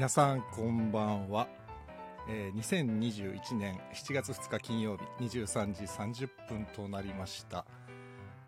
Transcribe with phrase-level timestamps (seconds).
[0.00, 1.46] 皆さんこんばんは、
[2.26, 5.82] えー2021年7月2日金曜日23時
[6.24, 7.66] 30分となりました。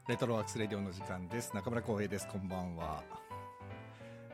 [0.08, 1.54] レトロワークスレディオの時間です。
[1.54, 2.26] 中村浩平です。
[2.26, 3.04] こんばんは、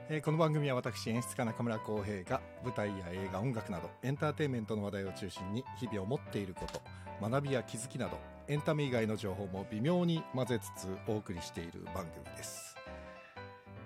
[0.08, 6.80] えーこの番組は私演出家中村浩平が舞台や映画音楽などエンターテインメントの話題を中心に日々思っていること
[7.28, 8.16] 学びや気づきなど
[8.46, 12.76] エンタメ以外の情報も微妙に混ぜつつお送りしている番組です。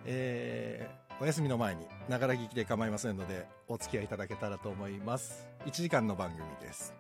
[0.05, 5.47] えーお休みの前にながら聞きで構いませんのでお付き合いいただけたらと思います。
[5.65, 6.93] 1時間の番組です。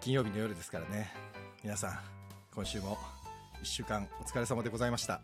[0.00, 1.12] 金曜日の夜ですからね。
[1.62, 1.98] 皆さん
[2.52, 2.98] 今週も
[3.62, 5.20] 1週間お疲れ様でございました。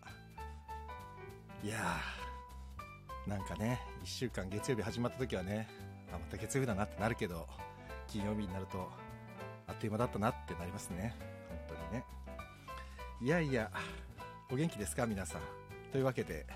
[1.64, 5.68] いやーなんかね1週間月曜日始まった時はね
[6.12, 7.48] あまた月曜日だなってなるけど
[8.06, 8.88] 金曜日になると
[9.66, 11.16] あっという間だったなってなりますね。
[11.48, 12.04] 本当にね。
[13.20, 13.68] いやいや
[14.48, 15.06] お元気ですか？
[15.06, 15.40] 皆さん。
[15.90, 16.46] というわけで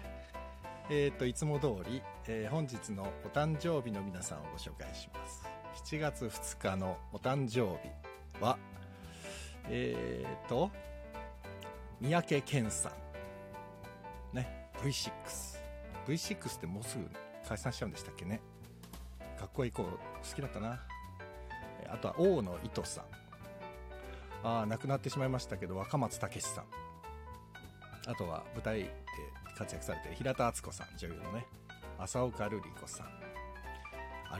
[0.88, 5.44] えー、といつも通り、えー本日のお誕生日の皆さんをご紹介します。
[5.84, 7.90] 7月2日のお誕生日
[8.40, 8.56] は
[9.68, 10.70] えー、と
[12.00, 12.90] 三宅健さ
[14.32, 14.36] ん。
[14.36, 15.10] ね V6
[16.06, 17.10] V6 ってもうすぐ
[17.48, 18.40] 解散しちゃうんでしたっけね。
[19.36, 19.90] かっこいい子好
[20.36, 20.80] きだったな。
[21.88, 23.04] あとは大野糸さん。
[24.44, 26.64] ああ亡くなってしまいましたけど若松武さん。
[28.08, 28.88] あとは舞台
[29.56, 31.46] 活躍されている平田敦子さん女優のね
[31.98, 33.06] 浅岡瑠璃子さん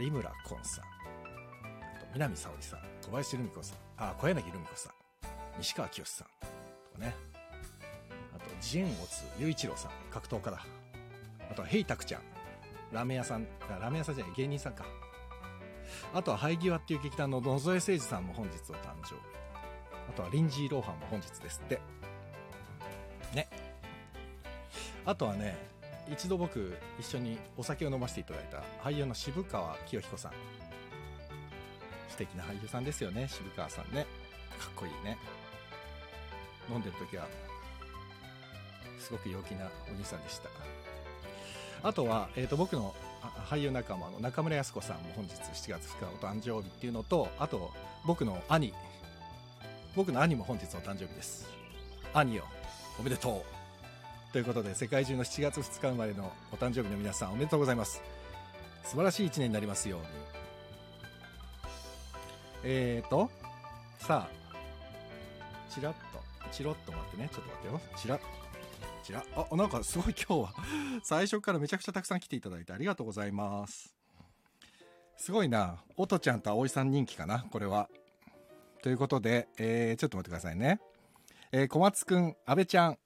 [0.01, 4.93] 有村昆さんあと南沙織さん小林留美子さんあ小柳留美子さん
[5.59, 6.47] 西川きよしさんと
[6.99, 7.15] かね。
[8.35, 10.67] あとジェンオツ雄一郎さん格闘家だ。
[11.51, 12.23] あとはヘイタクちゃん
[12.93, 14.85] ラーメン屋さんラーメン屋さんじゃない芸人さんか。
[16.15, 19.21] あとは生え際っていう劇団の野添誠二さんも本日お誕生日。
[20.11, 21.81] あとはリンジー・ローハンも本日ですって。
[23.35, 23.49] ね。
[25.07, 25.57] あとはね
[26.13, 30.33] 一度僕一緒にお酒を飲ませていただいた俳優の渋川清彦さん。
[32.09, 34.07] 素敵な俳優さんですよね渋川さんね。
[34.59, 35.19] かっこいいね。
[36.71, 37.27] 飲んでる時は
[38.99, 40.49] すごく陽気なお兄さんでした。
[41.83, 42.95] あとは、えー、と僕の
[43.49, 47.71] 俳優仲間の中村康子さんも本日7月2日お誕生日っていうのとあと
[48.05, 48.73] 僕の兄。
[49.95, 51.49] 僕の兄も本日お誕生日です。
[52.13, 52.45] 兄よ。
[52.99, 53.56] おめでとう。
[54.33, 58.03] ということで世界中の7月2日生まれのお誕生日の皆さんおめでとうございます。
[58.85, 60.07] 素晴らしい1年になりますように。
[62.65, 63.31] えーと
[63.99, 65.99] さあチラッと
[66.53, 67.29] チロッと待ってね。
[67.33, 67.81] ちょっと待ってよ。
[67.97, 68.21] チラッ
[69.03, 70.55] チラッあなんかすごい今日は
[71.03, 73.95] 最初からめちゃくちゃたくさん来ていただいてありがとうございます。
[75.17, 75.79] すごいな。
[75.97, 77.89] おとちゃんと葵さん人気かなこれは。
[78.83, 80.79] ということで、えーちょっと待ってくださいね。
[81.53, 82.99] えー小松くん、阿部ちゃん、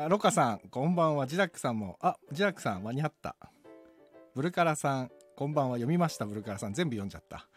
[0.00, 1.26] あロカさん、こんばんは。
[1.26, 3.34] ジダックさんも、あ、ジダックさん、間に合った。
[4.32, 5.76] ブルカラさん、こんばんは。
[5.76, 6.72] 読みました、ブルカラさん。
[6.72, 7.48] 全部読んじゃった。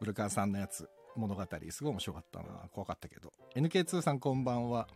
[0.00, 1.44] ブルカラさんのやつ、物語。
[1.68, 2.46] すごい面白かったな。
[2.72, 3.34] 怖かったけど。
[3.54, 4.88] NK2 さん、こんばんは。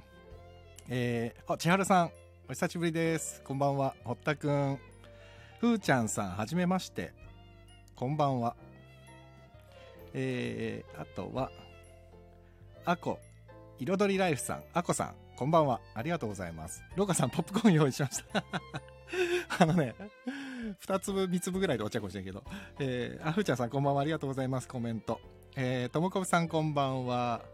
[0.88, 2.10] えー、あ、千春さん、
[2.48, 3.42] お久しぶりです。
[3.42, 3.94] こんばんは。
[4.04, 4.78] 堀田くん。
[5.60, 7.12] ふーちゃんさん、はじめまして。
[7.96, 8.56] こんばんは。
[10.14, 11.52] えー、あとは、
[12.86, 13.18] あこ、
[13.78, 15.80] 彩りライフさん、あこさん、こんばんは。
[15.94, 16.82] ありがとうございます。
[16.96, 18.42] ロカさん、ポップコーン用意しました。
[19.60, 19.94] あのね、
[20.80, 22.42] 二粒、三粒ぐらいでお茶こしてるけど。
[22.80, 24.00] えー、あふちゃんさん、こんばんは。
[24.00, 24.66] ありがとうございます。
[24.66, 25.20] コメント。
[25.54, 27.44] えー、ともこぶさん、こんばんは。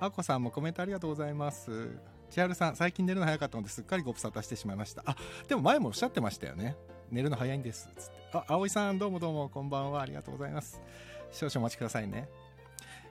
[0.00, 1.90] あこさんもコメントありがとうございます。
[2.30, 5.02] 千春さん、最近寝るの早かったのですっかりご無沙汰してしまいました。
[5.04, 5.14] あ、
[5.46, 6.74] でも前もおっしゃってましたよね。
[7.10, 7.86] 寝るの早いんです。
[7.98, 8.14] つって。
[8.32, 10.00] あ、葵さん、どうもどうも、こんばんは。
[10.00, 10.80] ありがとうございます。
[11.32, 12.30] 少々お待ちくださいね。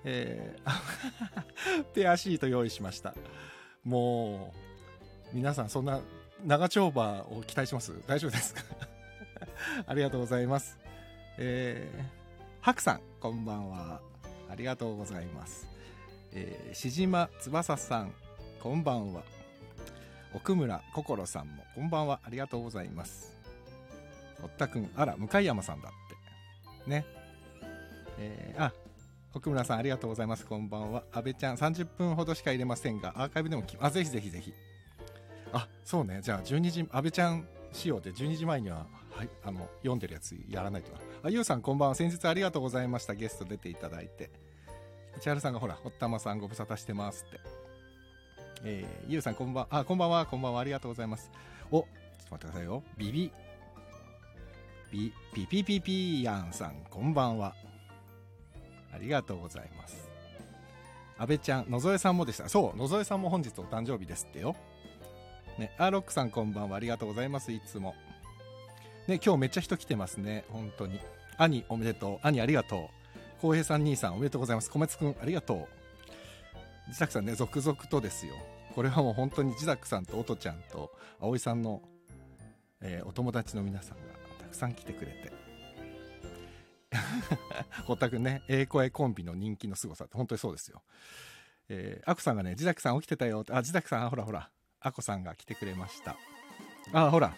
[0.04, 3.14] えー、 ペアシート用意しました。
[3.84, 4.54] も
[5.34, 6.00] う、皆さんそんな
[6.46, 8.64] 長丁場を期待します大丈夫ですか？
[9.88, 10.78] ありがとうございます。
[11.38, 12.04] えー、
[12.62, 14.02] ハクさん、こんばんは。
[14.50, 15.68] ありがとうございます。
[16.32, 18.14] えー、しじまつばささん、
[18.62, 19.24] こんばんは。
[20.34, 22.20] 奥村心さんも、こんばんは。
[22.24, 23.34] ありがとうございます。
[24.42, 25.92] 堀田くん、あら、向山さんだっ
[26.86, 26.90] て。
[26.90, 27.06] ね。
[28.20, 28.74] えー、あ、
[29.36, 30.46] 奥村さんありがとうございます。
[30.46, 31.04] こんばんは。
[31.12, 34.54] 安倍ちゃん、30分ほどしか入れませんが、アーカイブでもき、あ、ぜひぜひぜひ。
[35.52, 36.20] あ、そうね。
[36.22, 41.00] じゃあ、12時、安倍ちゃん仕様で12時前には、はい、あの、読んでるやつやらないとな。
[41.24, 41.96] あ、ゆうさんこんばんは。
[41.96, 43.16] 先日ありがとうございました。
[43.16, 44.30] ゲスト出ていただいて。
[45.20, 47.40] 千春さんがほら、おったまさんご無沙汰してますって。
[48.66, 50.28] えー、ゆうさんこんばんあ、こんばんは。
[50.28, 50.62] こんばんは。
[50.62, 51.32] ありがとうございます。
[51.72, 51.88] お、ちょっと
[52.34, 52.84] 待ってくださいよ。
[52.98, 53.32] ビビ、
[54.92, 57.63] ビ、ピピピピヤンさん、こんばんは。
[58.94, 60.10] ありがとうございます。
[61.18, 62.50] 安倍ちゃん、野添さんもでした。
[62.50, 64.56] そう、野添さんも本日お誕生日ですってよ。
[65.58, 66.78] ね、アーロックさんこんばんは。
[66.78, 67.52] ありがとうございます。
[67.52, 67.96] いつも。
[69.08, 71.00] ね、今日めっちゃ人来てますね、本当に。
[71.38, 72.28] 兄、おめでとう。
[72.28, 72.80] 兄、ありがとう。
[73.42, 74.72] 浩平さん、兄さん、おめでとうございます。
[74.72, 75.68] 小松くん、ありがとう。
[76.88, 78.34] 自宅さんね、続々とですよ。
[78.74, 81.82] これはもう本当に自宅さんと音ちゃんと葵さんの、
[82.82, 85.43] えー、お友達の皆さんがたくさん来てくれて。
[87.86, 90.82] 堀田くんね、ええ声コンビの人気の凄さって本当にそうですよ。
[91.70, 94.50] えー、アコさんがね、自宅さん起きてたよって、あ、自宅さん、ほらほら、
[94.80, 96.16] アコさんが来てくれました。
[96.92, 97.34] あ、ほら、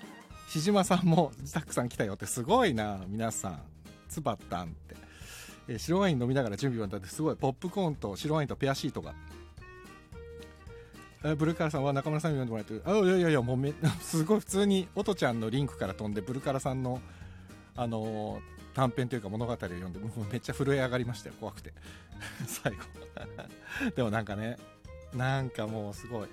[0.50, 3.62] しじまさんも自宅さん来たよってすごいな、皆さん。
[4.10, 4.96] つばったんって。
[5.68, 9.14] えー、白ワイン飲みながら準備をだってすごい、ポップコーンと白ワインとペアシートが。
[11.34, 12.84] ブルカラさんは中村さんに読んでもらってる。
[12.86, 17.02] あ、いやいやいや、もうめ、 すごい普通に、音ちゃんのリンクから飛んで、ブルカラさんの、
[17.76, 21.74] あのー、短編というか物語を読んで、もうめっちゃ震え上がりましたよ、怖くて。
[22.46, 22.80] 最後。
[23.96, 24.58] でもなんかね、
[25.14, 26.28] なんかもうすごい。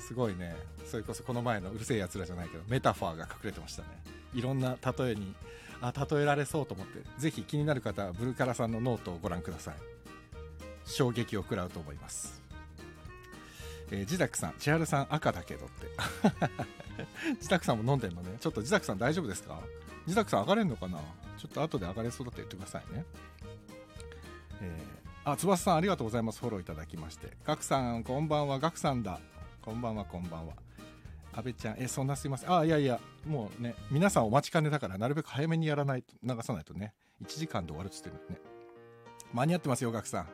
[0.00, 0.56] すごいね。
[0.86, 3.88] それこそこの前のうるせえやつらじゃないけどメタファーが隠れてましたね。
[4.32, 5.34] いろんな例えに
[5.82, 9.74] あ例えられそうと思ってぜひ気になる方はブルカラさんのノートをご覧ください。
[10.86, 12.40] 衝撃を食らうと思います。
[13.90, 15.86] えー、自宅さん千春さん赤だけどって。
[17.36, 18.38] 自宅さんも飲んでんのね。
[18.40, 19.60] ちょっと自宅さん大丈夫ですか？
[20.06, 20.98] 自宅さん上がれんのかな？
[21.38, 23.04] ちょっと後で上がれそうだって言ってくださいね
[24.60, 29.20] えー、あ翼さんありがとうございますフォローいただきましてガクさんこんばんはガクさんだ
[29.68, 30.54] こんばんは、こんばんは。
[31.30, 32.50] 安倍ちゃん、え、そんなすいません。
[32.50, 38.40] あ、いやいや、もうね、皆さんお待ちかねだから、なるべく早めにやらないと、流さないとね、1時間で終わるっつってるね。
[39.34, 40.28] 間に合ってますよ、ガクさん。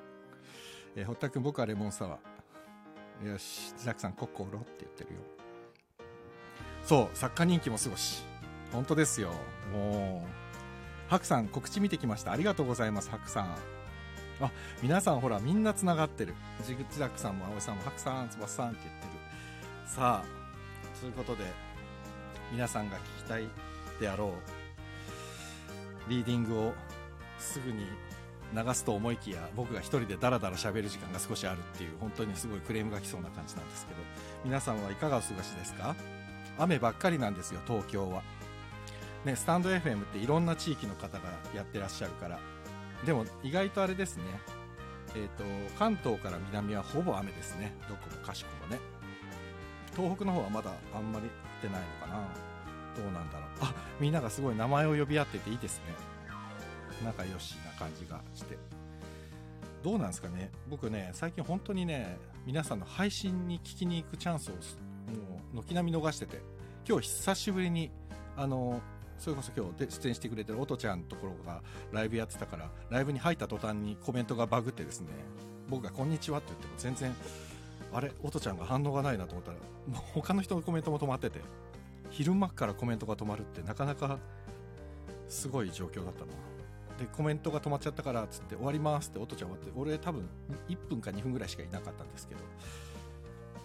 [0.94, 3.28] え、堀田君、僕はレモンサワー。
[3.28, 5.20] よし、自宅さん、コッコロって言ってるよ。
[6.84, 8.22] そう、作家人気もすごし。
[8.70, 9.32] 本当ですよ。
[9.72, 10.43] もう。
[11.14, 12.32] ハクさん、告知見てきました。
[12.32, 13.56] ありがとうございます、ハクさん。
[14.40, 14.50] あ、
[14.82, 16.34] 皆さんほら、みんな繋がってる。
[16.66, 19.12] ジグチダックさんも、葵さんも、ハクさん、つばさんって言ってる。
[19.86, 21.44] さあ、ということで、
[22.50, 23.48] 皆さんが聞きたい
[24.00, 24.34] であろ
[26.08, 26.74] う、リーディングを
[27.38, 27.86] すぐに
[28.52, 34.00] 流すと思いきや、僕が一人でダラダラ喋る時間が少しあるっていう、本当にすごいクレームが来そうな感じなんですけど、
[34.44, 35.94] 皆さんはいかがお過ごしですか？
[36.58, 38.24] 雨ばっかりなんですよ、東京は。
[39.24, 41.24] ね、スタンド FM っていろんな地域の方が
[41.54, 42.38] やってらっしゃるから、
[43.04, 44.24] でも意外とあれですね、
[45.14, 45.44] えーと、
[45.78, 47.72] 関東から南はほぼ雨ですね。
[47.88, 48.80] どこもかしこもね。
[49.96, 51.32] 東北の方はまだあんまり降っ
[51.62, 52.28] てないのかな。
[52.96, 53.48] どうなんだろう。
[53.60, 55.84] あみんながすごい名前を呼び合ってていいですね。
[57.04, 58.58] 仲良しな感じがして。
[59.82, 60.50] どうなんですかね。
[60.68, 66.40] 僕ね最近本当にね皆さんの配信に聞きに行くチャンスをもう軒並み逃してて。
[66.86, 67.90] 今日久しぶりに
[68.36, 68.82] あの
[69.18, 71.62] それこそ今日で出演してくれてる音ちゃんのところが
[71.92, 75.08] ライブやってたからライブに入った途端にコメントがバグってですね
[75.68, 77.14] 僕が「こんにちは」って言っても全然
[77.92, 81.40] あれ音ちゃんが反応がないなと思ったらもう他の人のコメントも止まってて
[82.10, 84.18] 昼間からコメントが止まるってなかなか
[85.28, 86.32] すごい状況だったな
[86.98, 90.28] でコメントが止まっちゃったからっつって終わりますって音ちゃん終わって俺多分
[90.68, 92.40] 1分か2分ぐらいしかいなかったんですけど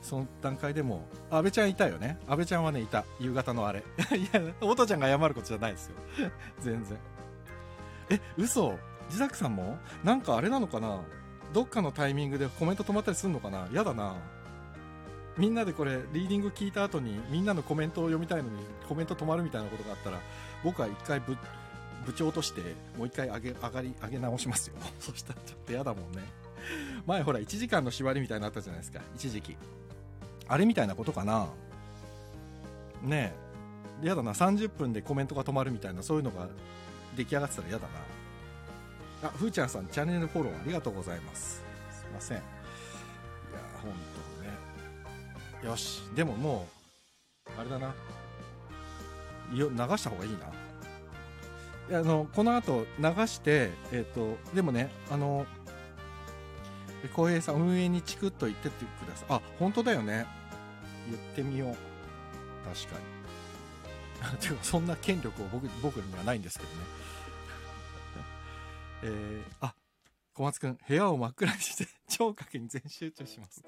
[0.02, 2.18] その段階でも、安倍ちゃんいたよね？
[2.28, 3.06] 安倍ちゃんはね、いた。
[3.20, 3.84] 夕方のあれ。
[4.16, 5.96] いや、音ちゃんが謝ることじゃないですよ。
[6.60, 6.98] 全然。
[8.10, 8.78] え、嘘？
[9.08, 9.78] 自宅さんも？
[10.04, 11.02] なんかあれなのかな？
[11.54, 13.68] どっかのタイミングでコメント止まったりするのかな？
[13.74, 14.16] やだな。
[15.38, 18.58] みんなでこれ、リーディング聞いた後に、みんなのコメントを読みたいのに、
[18.88, 20.20] コメント止まるみたいなことがあったら、
[20.66, 21.38] 僕は一回ぶ、
[22.06, 24.76] 部長として、もう一回上げ、上がり、上げ直しますよ。
[25.00, 26.24] そしたらちょっと嫌だもんね。
[27.06, 29.00] 前ほら、1時間の縛りみたいになったじゃないですか。
[29.16, 29.56] 一時期。
[30.50, 31.48] あれみたいなことかな。
[33.04, 33.34] ね
[34.02, 34.04] え。
[34.04, 34.32] 嫌だな。
[34.32, 36.48] 30分でコメントが止まるみたいなそういうのが
[37.16, 39.30] 出来上がってたら嫌だな。
[39.30, 41.64] あふーちゃんさんチャンネルフォローありがとうございます。
[41.92, 42.38] すいません。
[42.38, 42.46] いや
[43.84, 43.94] 本
[45.62, 45.70] 当ね。
[45.70, 46.02] よし。
[46.16, 46.68] でもも
[47.48, 47.94] うあれだな。
[49.54, 52.00] よ流した方がいいな。
[52.00, 55.46] あのこの後流してえっ、ー、とでもねあの
[57.16, 59.28] 浩平さん運営にチクッと言ってってください。
[59.30, 60.39] あ本当だよね。
[61.10, 61.76] 言ってみよう。
[62.68, 63.20] 確かに。
[64.40, 66.76] てかそんな権力を僕僕にはないんですけどね。
[69.04, 69.74] えー、あ
[70.34, 73.64] 小松くん部屋を真っ暗にして 聴覚に全集中します。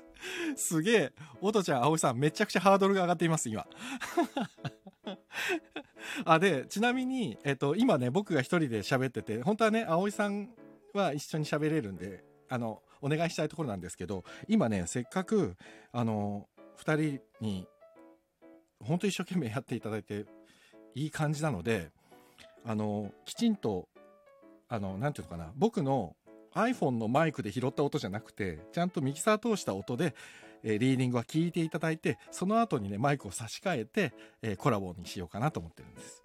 [0.55, 1.13] すげえ。
[1.41, 3.65] 音ちゃん葵さんめちゃくちゃハードルが上がっています今。
[6.25, 10.50] あでちなみに、えっと、今ね僕が一人で喋ってて本当はね葵さん
[10.93, 15.55] は一緒に喋れるんであのお願いしたいところなんですけど今ねせっかく
[15.91, 16.48] あの
[16.78, 17.68] 2人に
[18.80, 20.25] 本当一生懸命やっていただいて
[20.96, 21.92] いい感じなので
[22.66, 23.88] あのきちんと
[24.68, 26.16] あのなんていうのかな僕の
[26.54, 30.16] iPhone のマイクで拾った音じゃなくてちゃんとミキサー通した音で、
[30.63, 36.24] えー、リーディングは聞いていただいてその後にねマイクを差し替えて、えー、コラボにしようかなと思ってるんです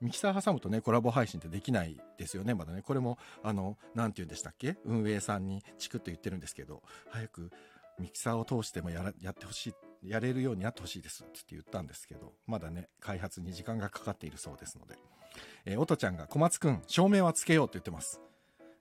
[0.00, 2.82] ミキサー挟むとね、コラボ配信ってできないですよね、まだね。
[2.82, 4.76] これも、あの、なんて言うんでしたっけ？
[4.84, 7.50] 運営さんにチクッと言ってるんですけど、早く
[7.98, 9.74] ミキサーを通してもやらやってほしいっ、
[10.06, 14.96] やれるようになってほしいですって言ったんですけど、まだね、開発に時間がかかっているそうですので。
[15.64, 18.20] えー、おとちゃんが小松くん、照明はつけようって言ってます。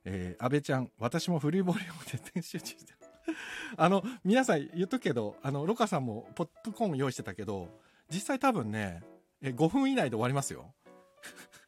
[0.06, 3.00] えー、安倍ちゃん、私もフリーボリュームで全集中してる。
[3.78, 7.70] あの、皆さん言っとくけど、あの、ロカさんもポップコーン用意してたけど、
[8.10, 9.04] 実際多分ね、
[9.42, 10.74] え5分以内で終わりますよ。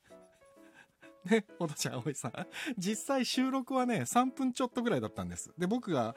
[1.25, 2.33] ね、おとちゃん、葵さん。
[2.77, 5.51] 実際収録はね、3分ちょっとぐらいだったんです。
[5.57, 6.15] で、僕が、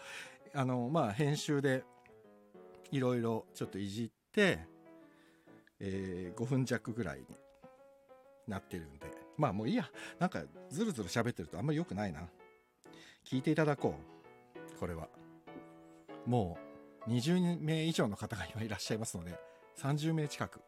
[0.55, 1.85] あの、まあ、編集で、
[2.91, 4.61] いろいろちょっといじって、
[5.79, 7.25] えー、5分弱ぐらいに
[8.47, 9.07] なってるんで。
[9.37, 9.89] まあもういいや。
[10.19, 12.29] なんか、ずるずる喋ってるとあんまり良くないな。
[13.25, 13.95] 聞いていただこ
[14.77, 14.79] う。
[14.79, 15.09] これは。
[16.27, 16.59] も
[17.07, 19.39] う、20名以上の方が今いらっしゃいますので、
[19.79, 20.61] 30名近く。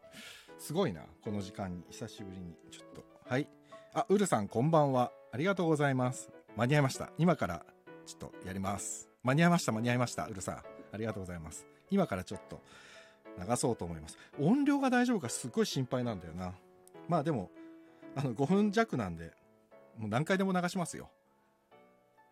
[0.59, 1.03] すごいな。
[1.23, 1.85] この時間に。
[1.91, 2.55] 久しぶりに。
[2.71, 3.05] ちょっと。
[3.29, 3.49] はい。
[3.95, 5.13] あ、ウルさんこんばんは。
[5.33, 6.31] ありがとうございます。
[6.57, 7.11] 間に合いました。
[7.19, 7.65] 今から
[8.07, 9.09] ちょっとやります。
[9.23, 10.27] 間に合いました、間に合いました。
[10.27, 10.55] ウルさん。
[10.93, 11.72] ありがとうございます。
[11.93, 12.61] 今からちょっと
[13.39, 14.19] 流そうと思います。
[14.41, 16.55] 音量が大丈夫かすっごい心配なんだよな。
[17.07, 17.51] まあでも、
[18.17, 19.33] あの5分弱なんで、
[19.99, 21.11] もう何回でも流しますよ。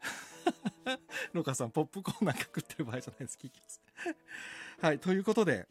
[1.34, 3.38] ロカさん、ポップコーンなんか食ってる場合じゃないです。
[3.38, 3.82] 聞きます。
[4.80, 5.68] はい、ということで、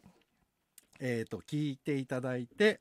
[1.00, 2.80] えっ、ー、と、聞いていただいて、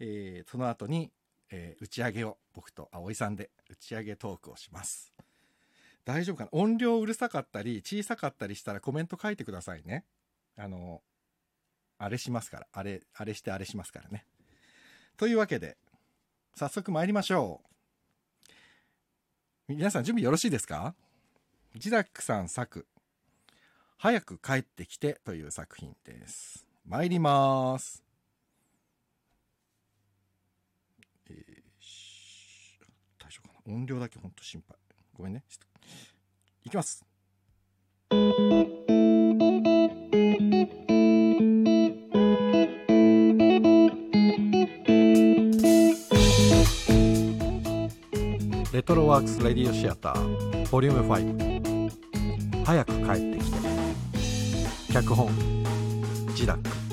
[0.00, 1.12] えー、その後に、
[1.50, 5.12] えー、打ち上げを僕と葵さんで打ち上げトークをします。
[6.04, 6.50] 大丈夫かな？
[6.52, 10.04] 音量うるさかったり小さかったりしたらコメント書いてくださいね。
[10.56, 11.02] あの、
[11.98, 12.66] あれしますから。
[12.72, 14.26] あれ、あれしてあれしますからね。
[15.16, 15.78] というわけで、
[16.56, 17.62] 早速参りましょ
[19.68, 19.72] う。
[19.72, 20.94] 皆さん準備よろしいですか？
[21.74, 22.86] ジダックさん作、
[23.96, 26.66] 早く帰ってきてという作品です。
[26.86, 28.04] 参ります。
[31.30, 31.62] えー、
[33.18, 33.74] 大丈夫かな？
[33.74, 34.76] 音量だけほんと心配。
[35.14, 35.42] ごめんね。
[35.48, 35.73] ちょっと。
[36.64, 37.04] いきます。
[48.72, 53.58] レトロワークスレディオシアターボリューム5早く帰ってきて。
[54.92, 55.28] 脚本
[56.34, 56.83] ジダック。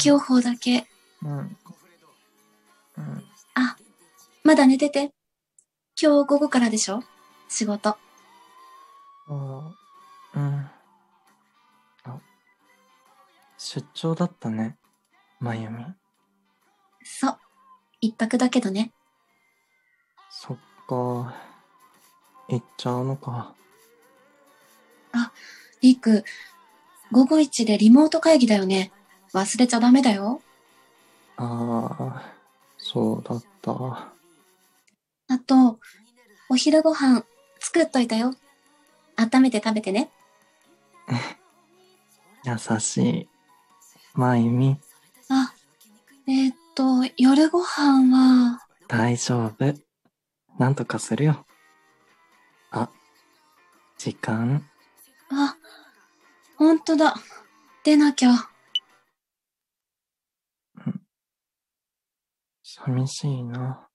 [0.00, 0.86] 気予報だけ。
[1.22, 1.38] うん。
[2.96, 3.24] うん。
[3.54, 3.76] あ、
[4.42, 5.12] まだ寝てて。
[6.00, 7.02] 今日午後からでしょ？
[7.48, 7.90] 仕事。
[7.90, 9.74] あ
[10.34, 10.70] うん。
[13.58, 14.78] 出張だったね、
[15.38, 15.84] まゆみ。
[17.04, 17.38] そう。
[18.00, 18.92] 一泊だけどね。
[20.30, 20.56] そっ
[20.88, 21.34] か。
[22.48, 23.54] 行っちゃうのか。
[25.12, 25.30] あ、
[25.82, 26.24] りーく、
[27.12, 28.92] 午後一でリモート会議だよね。
[29.32, 30.40] 忘れちゃダメだよ。
[31.36, 32.22] ああ、
[32.78, 33.72] そうだった。
[33.72, 35.78] あと、
[36.48, 37.24] お昼ご飯
[37.60, 38.34] 作っといたよ。
[39.16, 40.10] 温めて食べてね。
[42.44, 43.28] 優しい。
[44.14, 44.78] まゆみ。
[45.28, 45.54] あ、
[46.26, 48.66] えー、っと、夜ご飯は。
[48.88, 49.74] 大丈夫。
[50.58, 51.46] なんとかするよ。
[52.70, 52.90] あ、
[53.96, 54.68] 時間。
[55.30, 55.56] あ、
[56.56, 57.14] ほんとだ。
[57.84, 58.50] 出なきゃ。
[62.72, 63.88] 寂しいな。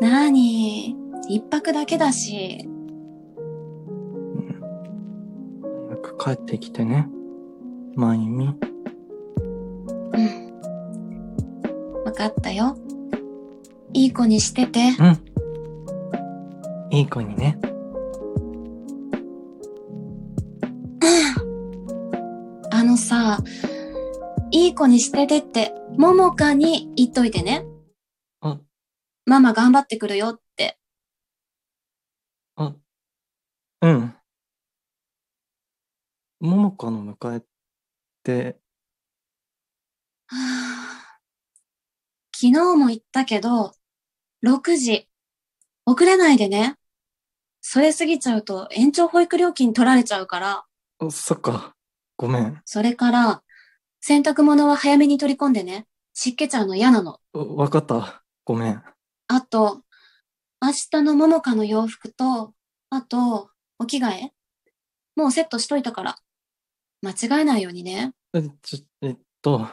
[0.00, 0.94] なに？
[1.30, 2.68] 一泊だけだし。
[2.68, 4.60] うん。
[5.88, 7.08] 早く帰ってきてね。
[7.94, 8.48] まゆみ。
[8.48, 8.54] うん。
[12.04, 12.76] わかったよ。
[13.92, 14.96] いい子にしてて。
[14.98, 15.24] うん。
[16.90, 17.58] いい子にね。
[22.70, 23.38] あのさ、
[24.50, 27.64] いい子にしててって、ももかに言っといてね。
[29.26, 30.78] ママ頑張ってくるよって。
[32.56, 32.74] あ、
[33.82, 34.14] うん。
[36.40, 37.42] ももかの迎えっ。
[40.26, 41.20] はあ、
[42.34, 43.72] 昨日も言ったけど、
[44.42, 45.08] 6時。
[45.86, 46.76] 遅れないでね。
[47.60, 50.64] それ過ぎちゃうと延長保育料金取られちゃうから。
[51.10, 51.74] そっか。
[52.16, 52.60] ごめん。
[52.64, 53.42] それから、
[54.00, 55.86] 洗濯物は早めに取り込んでね。
[56.14, 57.20] 湿気ちゃうの嫌なの。
[57.32, 58.22] わかった。
[58.44, 58.82] ごめん。
[59.28, 59.82] あと、
[60.60, 62.54] 明日のももかの洋服と、
[62.90, 64.32] あと、お着替え
[65.14, 66.16] もうセットしといたから。
[67.02, 68.12] 間違えないようにね。
[68.34, 69.68] え、ちょ、えっと、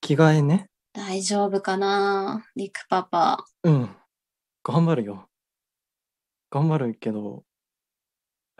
[0.00, 0.68] 着替えね。
[0.94, 2.46] 大丈夫かな？
[2.54, 3.44] リクパパ。
[3.64, 3.96] うん。
[4.62, 5.28] 頑張るよ。
[6.50, 7.44] 頑張るけど、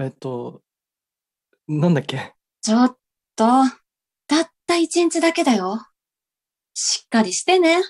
[0.00, 0.60] えっと、
[1.68, 2.34] なんだっけ？
[2.60, 2.96] ちょっ
[3.36, 3.46] と、
[4.26, 5.78] たった一日だけだよ。
[6.74, 7.84] しっかりしてね。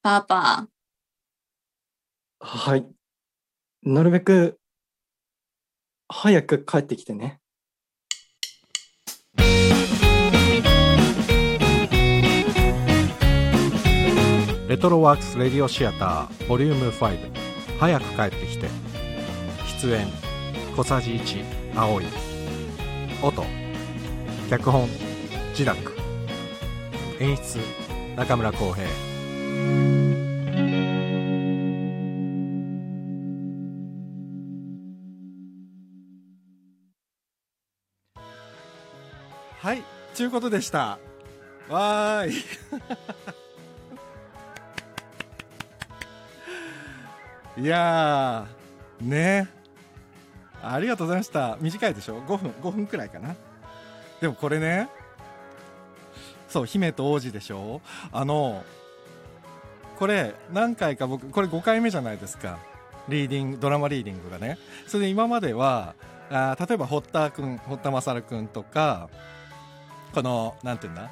[0.00, 0.66] パパ。
[2.40, 2.90] はい。
[3.82, 4.58] なるべく、
[6.08, 7.41] 早く帰ってきてね。
[14.72, 17.32] レトロワークスレディオシアターボリューム5
[17.78, 18.70] 早く帰ってきて。
[19.82, 20.06] 出演
[20.74, 22.06] 小さじ1青い
[23.22, 23.44] 音。
[24.48, 24.88] 脚本
[25.54, 25.94] ジダック。
[27.20, 27.58] 演出
[28.16, 28.86] 中村浩平。
[39.60, 39.82] はい
[40.14, 40.98] ちゅうことでした。
[41.68, 42.32] わーい。
[47.56, 49.48] いやーね。
[50.62, 51.58] ありがとうございました。
[51.60, 53.34] 短いでしょ？5分5分くらいかな。
[54.20, 54.88] でもこれね。
[56.48, 57.80] そう姫と王子でしょ？
[58.12, 58.62] あの
[59.98, 62.58] これ何回か僕これ5回目じゃないですか。
[63.08, 64.58] リーディングドラマリーディングがね。
[64.86, 65.94] それで今までは
[66.30, 69.10] あ例えば堀田君堀田勝君とか
[70.14, 71.10] このなんていうんだ？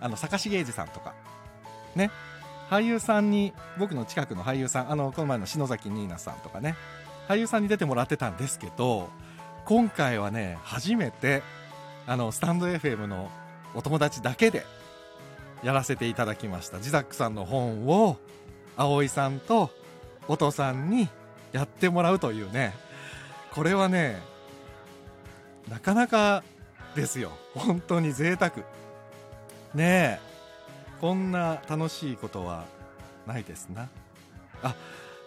[0.00, 1.14] あの坂重英二さんとか。
[1.94, 2.10] ね。
[2.70, 6.76] 俳優さんに僕の近くの俳優さんあのこの前の篠崎ニーナさんとかね
[7.28, 9.08] 俳優さんに出てもらってたんですけど
[9.64, 11.42] 今回はね初めて
[12.06, 13.30] あのスタンド FM の
[13.74, 14.64] お友達だけで
[15.62, 16.80] やらせていただきました。
[16.80, 18.16] ジザックさんの本を
[18.76, 19.70] 葵さんと
[20.28, 21.08] お父さんに
[21.52, 22.72] やってもらうというね。
[23.52, 24.20] これはね
[25.68, 26.42] なかなか
[26.94, 27.32] ですよ。
[27.54, 28.52] 本当に贅沢。
[29.74, 30.27] ねえ。
[31.00, 32.64] こんな楽しいことは
[33.26, 33.88] ないですな。
[34.62, 34.74] あ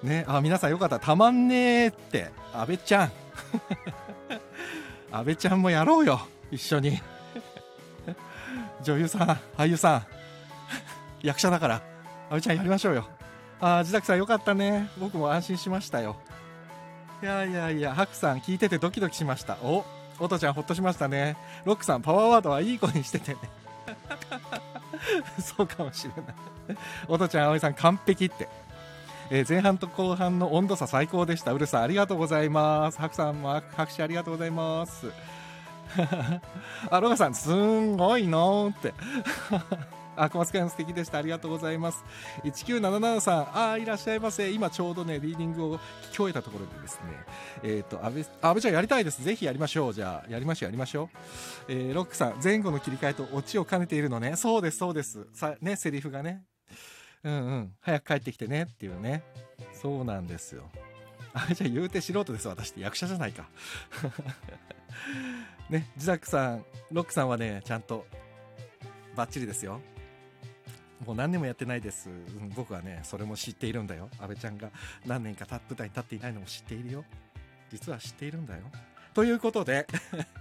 [0.04, 1.00] ねあ皆さんよかった。
[1.00, 3.12] たまんねえって阿部ちゃん。
[5.12, 7.02] 阿部ちゃんもやろうよ一緒に。
[8.84, 10.06] 女優さん俳優さん。
[11.26, 11.82] 役者だから
[12.30, 13.08] 阿部ちゃんやりましょうよ。
[13.62, 14.90] ああ自宅さんよかったね。
[14.98, 16.18] 僕も安心しましたよ。
[17.22, 19.58] いやいやいやハクさん聞いててドキドキしました。
[19.62, 19.86] お
[20.20, 21.38] おとちゃんほっとしましたね。
[21.64, 23.34] ロックさんパワーワードはいい子にしてて。
[23.34, 23.40] ね
[25.42, 26.36] そうかもしれない
[27.08, 28.48] おとちゃん、葵さん、完璧って。
[29.30, 31.54] えー、前半と後半の温度差最高でした。
[31.54, 32.98] うるさん、ありがとうございます。
[32.98, 35.12] 白さんも拍手ありがとうございます。
[36.90, 38.94] あ、ロガさん、すんごいのって。
[40.22, 41.18] あ、小松君素敵でした。
[41.18, 42.04] ありがとうございます。
[42.44, 44.52] 1977さん、あ、いらっしゃいませ。
[44.52, 45.82] 今ちょうどね、リーディングを聞
[46.12, 47.26] き終えたところでですね、
[47.64, 49.24] えっ、ー、と、安倍、安倍ちゃんやりたいです。
[49.24, 49.94] ぜひやりましょう。
[49.94, 51.10] じゃあ、やりましょう、やりましょ
[51.68, 51.72] う。
[51.72, 54.36] えー、ロックさん、前後の切り替えとオチを兼ねているのね。
[54.36, 55.26] そうです、そうです。
[55.34, 56.44] さ、ね、セリフがね。
[57.24, 57.74] うんうん。
[57.80, 59.24] 早く帰ってきてねっていうね。
[59.74, 60.70] そうなんですよ。
[61.34, 62.48] あ、じゃあ言うて素人です。
[62.48, 63.50] 私って役者じゃないか。
[65.68, 68.06] ね、ジザックさん、ロックさんはね、ちゃんと、
[69.16, 69.82] バッチリですよ。
[71.06, 74.70] もう何年もやってないです、うん、僕はねそれも知っているんだよ阿部ちゃんが
[75.06, 77.04] 何年か舞台に立っていないのも知っているよ
[77.72, 78.64] 実は知っているんだよ
[79.14, 79.88] ということで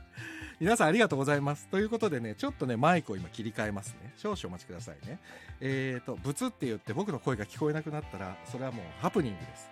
[0.61, 1.69] 皆さんありがとうございます。
[1.69, 4.13] ということでね、ちょっとね、マイクを今切り替えますね。
[4.19, 5.19] 少々お待ちくださいね。
[5.59, 9.71] えーと、ブツって言って僕の声が聞こえなくなったら、それはもうハプニングです。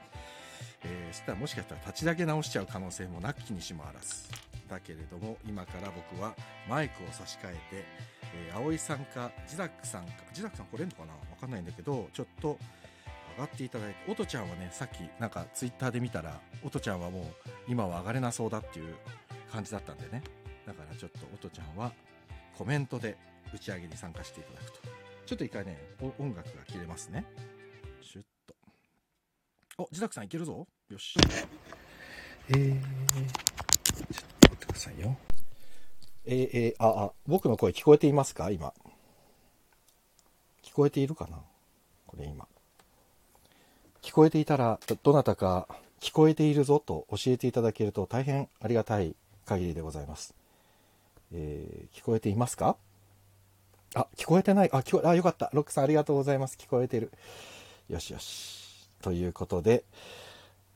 [0.84, 4.28] えー、そしたらもしかしたら立ち上げ直しちゃう可能性もなきにしもあらず。
[4.68, 6.34] だけれども、今から僕は
[6.68, 7.84] マイクを差し替えて、
[8.34, 12.58] えー、葵さんか、ジダックさんか、ジダックさん来れんのかなわかんないんだけど、ちょっと
[13.36, 17.24] 上がっていただいて、おとちゃんはね、さっきなんかツイッターで見たら、おとちゃんはもう
[17.66, 18.94] 今は上がれなそうだっていう
[19.50, 20.22] 感じだったんでね。
[20.66, 21.92] だからちょっとおとちゃんは
[22.56, 23.16] コメントで
[23.54, 24.80] 打ち上げに参加していただくと。
[25.24, 25.78] ちょっと一回ね、
[26.18, 27.24] 音楽が切れますね。
[29.80, 30.66] お、自宅さんいけるぞ。
[30.90, 31.14] よし。
[32.48, 32.80] えー、ちょっ
[34.40, 35.16] と待ってくださいよ。
[36.26, 38.50] えー、えー、あ、あ、僕の声聞こえていますか？
[38.50, 38.74] 今。
[40.64, 41.38] 聞こえているかな？
[42.08, 42.48] これ今。
[44.02, 45.68] 聞こえていたら、どなたか
[46.00, 49.14] 聞こえているぞと教えていただけると大変ありがたい
[49.46, 50.34] 限りでございます。
[51.32, 52.76] えー、聞こえていますか？
[53.94, 54.70] あ、聞こえてない。
[54.72, 55.50] あ、聞こえ、あ、よかった。
[55.52, 56.56] ロックさんありがとうございます。
[56.60, 57.12] 聞こえてる。
[57.88, 58.57] よしよし。
[59.02, 59.84] ということで、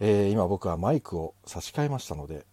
[0.01, 2.45] えー今僕はマイクを差し替えましたので、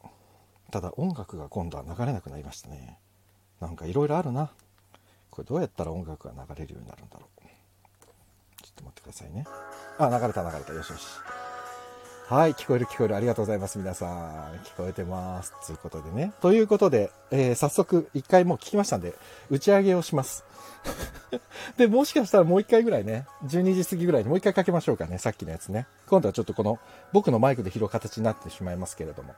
[0.72, 3.00] ただ音楽が今度は流れなくなりましたね。
[3.60, 4.52] なんかいろいろあるな。
[5.32, 7.42] これどうやったら音楽が流れるようになるんだろう。
[8.62, 9.46] ちょっと待ってくださいね。
[9.98, 10.74] あ、流れた流れた。
[10.74, 11.06] よしよし。
[12.30, 13.16] はい、聞こえる聞こえる。
[13.16, 13.80] ありがとうございます。
[13.80, 14.54] 皆さん。
[14.64, 15.52] 聞こえてます。
[15.66, 16.32] ということでね。
[16.42, 19.16] ということで、えー早速、一回もう聞きましたんで、
[19.50, 20.46] 打ち上げをします。
[21.76, 25.18] で、もしかしたらもう一回ぐらいね、12時過ぎぐらいにもう一回かけましょうかね。
[25.18, 25.88] さっきのやつね。
[26.06, 26.78] 今度はちょっとこの、
[27.14, 29.34] 僕のマイクで拾う形になってしまいますけれども。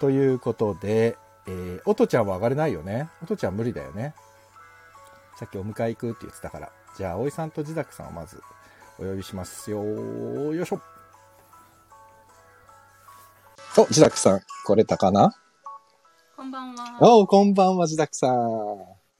[0.00, 1.16] ということで、
[1.46, 3.10] えー、おとちゃんは上がれないよね。
[3.22, 4.12] おとちゃん無理だよね。
[5.38, 6.72] さっきお迎え行くって言ってたから。
[6.96, 8.42] じゃあ、葵さんとジダクさんをまず
[8.98, 9.84] お呼びしますよ。
[9.84, 10.80] よいしょ。
[13.76, 15.34] お、ジダクさん、来れたかな？
[16.36, 16.96] こんばんは。
[17.00, 18.78] おこんばんは、ジダクさん。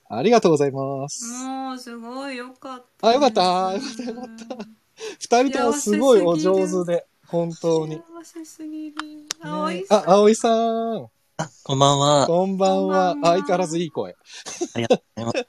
[0.08, 1.24] ありがとうございます。
[1.44, 3.08] もう、すごいよかった。
[3.08, 3.42] あ、よかった。
[3.72, 4.24] よかった、よかっ
[4.58, 4.66] た。
[5.18, 7.96] 二人ともすごいお上手で、本当に。
[7.96, 8.96] ね幸せすぎる。
[9.42, 10.52] 葵あ、葵さん。
[10.52, 11.50] こんばんは。
[11.64, 12.26] こんばんは。
[12.26, 14.12] こんばんは相変わらずいい声。
[14.74, 15.48] ありがとうございま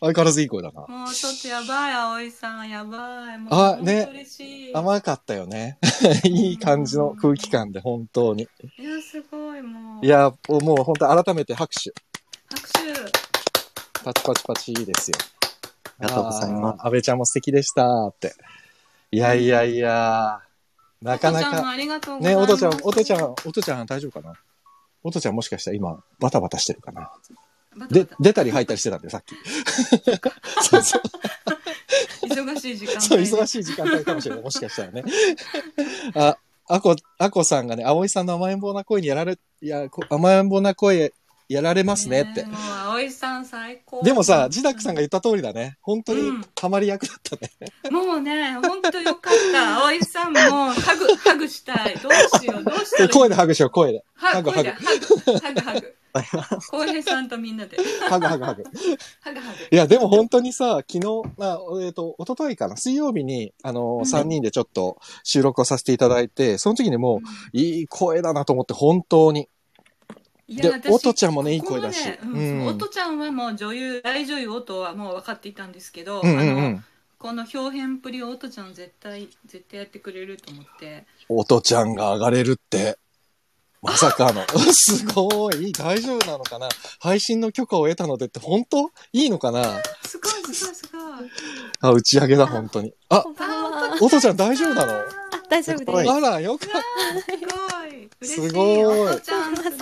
[0.00, 0.86] 相変わらずいい声だな。
[0.86, 3.38] もうちょっとやばい、葵さん、やばい。
[3.38, 4.74] もうあね本当嬉しい。
[4.74, 5.78] 甘かったよね。
[6.24, 8.42] いい感じの空気感で、本当に。
[8.42, 8.46] い
[8.82, 10.06] や、すごい、もう。
[10.06, 11.92] いや、もう本当改めて拍手。
[12.48, 14.02] 拍手。
[14.04, 15.18] パチパチパチですよ。
[15.98, 16.86] ありがとうございます。
[16.86, 18.34] 安倍ちゃんも素敵でしたって。
[19.10, 20.40] いやいやいや、
[21.00, 21.48] なかなか。
[21.48, 22.52] お父ちゃんもありがとうござね、います。
[22.52, 24.34] おとちゃん、おとちゃん、おとちゃん大丈夫かな？
[25.04, 29.34] おとちゃんもしかしたら今、バタバタしてるかなでバタバタ、出たり入ったりしてたんで、さっき。
[30.64, 31.02] そうそう。
[32.28, 33.24] 忙しい時間帯そう、で。
[33.24, 34.44] 忙しい時間帯かもしれない。
[34.44, 35.04] もしかしたらね。
[36.14, 36.36] あ、
[36.68, 41.12] あこ、あこさんがね、葵さんの甘えん坊な声にやられ、いや、こ甘えん坊な声
[41.48, 42.44] やられますねって。
[42.44, 42.54] もう、
[42.90, 44.02] 葵さん最高。
[44.02, 45.78] でもさ、ジダクさんが言った通りだね。
[45.82, 47.50] 本当にうんハマり役だったね。
[47.90, 49.78] もうね、ほんとよかった。
[49.84, 51.96] 葵さんも、ハグ、ハグしたい。
[51.96, 53.10] どうしよう、どうしたらいい？
[53.10, 54.04] 声でハグしよう、声で。
[54.14, 55.96] ハグ、ハグハグ、ハグ。
[56.70, 57.78] 浩平さんとみんなで。
[58.08, 58.64] ハグハグハグ。
[59.20, 59.58] ハグ、ハグ。
[59.70, 69.48] いや、でも本当にさ、昨日、まあ、えっ、と、一昨日かな、水曜日に、あのうん3人でちょっと収録をさせていただいて、その時にもう、いい声だなと思って、本当に。
[70.48, 76.84] でいや、私おとちゃんもねいい声だしねうんうんおとちゃんはもう女優、大女優おとはもう分かっていたんですけど、うんうんうあのん。
[77.18, 81.06] この表現プリをおとちゃん絶対、絶対やってくれると思って。
[81.28, 82.98] おとちゃんが上がれるって、
[83.80, 84.44] まさかの。
[84.74, 85.72] すごい。
[85.72, 88.90] 大丈夫なのかな配信の許可を得たのでって、本当？
[89.12, 89.80] いいのかな？
[90.04, 91.02] すごい、すごい、すごい。
[91.80, 92.92] あ、打ち上げだ、本当に。
[93.08, 93.98] あこ、んばんは。
[94.00, 94.92] おとちゃん大丈夫なの？
[94.94, 95.04] あ、
[95.48, 95.90] 大丈夫です。
[95.92, 97.32] はいあら、よかった。
[97.32, 98.10] すごい。
[98.20, 98.48] 嬉しい。
[98.48, 99.72] すごいおとちゃん、すごい。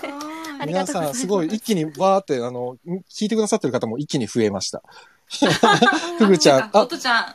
[0.67, 2.77] 皆さん、すすごい、一気にわーって、あの、
[3.11, 4.83] 聞いてくださってる方も一気に増えました。
[6.19, 7.35] ふぐちゃん、おあ、とちゃん。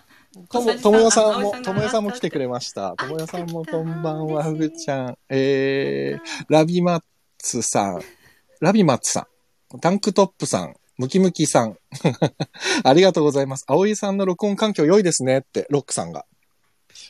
[0.50, 2.96] とも、ともよさんもともよさんも来てくれました。
[2.98, 5.18] ともよさんもこんばんは、ふぐちゃん。
[5.30, 7.02] えー、ラビマッ
[7.38, 8.02] ツさん、
[8.60, 9.28] ラビマッツさ
[9.74, 11.78] ん、タンクトップさん、ムキムキさん。
[12.84, 13.66] ありがとうございます。
[13.68, 16.26] 葵さんの録音環境良いですねって、ロックさんが。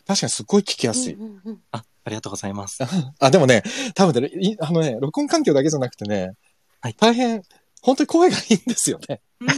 [0.07, 1.13] 確かにすっごい聞きやすい。
[1.13, 2.79] うんうんうんあ、ありがとうございます。
[3.19, 3.63] あ、でもね、
[3.95, 6.31] 多分ね、いあのね、録音環境だけじゃなくてね、
[6.79, 7.41] はい大変、
[7.81, 9.21] 本当に声がいいんですよね。
[9.41, 9.49] うん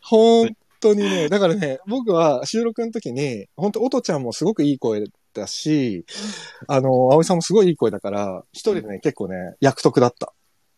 [0.00, 6.06] 本当にね、だからね、僕は収録の時に、本当、おとちゃんもすごくいい声だし、
[6.66, 10.32] あの、葵さんもすごいいい声だから、一人でね、結構ね、役得だった。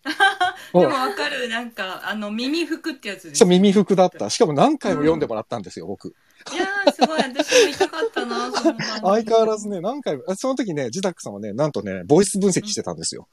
[0.73, 1.49] でもわかる。
[1.49, 3.39] なんか、あの、耳服ってやつです。
[3.39, 4.31] そう、耳服だった。
[4.31, 6.15] しかも何回も読んでもらったんですよ、僕。
[6.53, 7.21] いやー、すごい。
[7.21, 13.29] 私も痛かったな、 その番組相変わらずね、何回も、あその時ね、ジダックさんはね、なんとね、ボイス分析してたんですよ。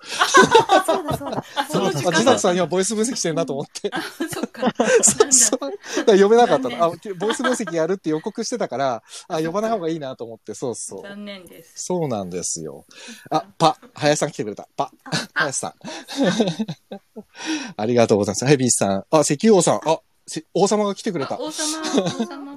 [0.69, 1.43] あ、そうだそうだ。
[1.55, 3.89] あ、その時あ、間ジダックさん今ボイス分析してるなと思って。
[3.93, 4.01] あ、
[4.33, 4.73] そっか。
[5.01, 5.59] そうそう。
[5.59, 6.75] だから読めなかったの。
[6.83, 11.03] あ残、ボイス分析やるって予告してたから、あ、呼ばない方がいいなと思って、そうそう。
[11.03, 11.73] 残念です。
[11.75, 12.85] そうなんですよ。
[13.29, 14.67] あ、パ、林さん来てくれた。
[14.75, 14.91] パ、
[15.33, 15.73] 林さん。
[17.77, 18.45] ありがとうございます。
[18.45, 19.05] ヘビーさん。
[19.11, 19.81] あ、石油王さん。
[19.85, 21.35] あ、せ王様が来てくれた。
[21.35, 21.81] あ王様、
[22.19, 22.56] 王様の。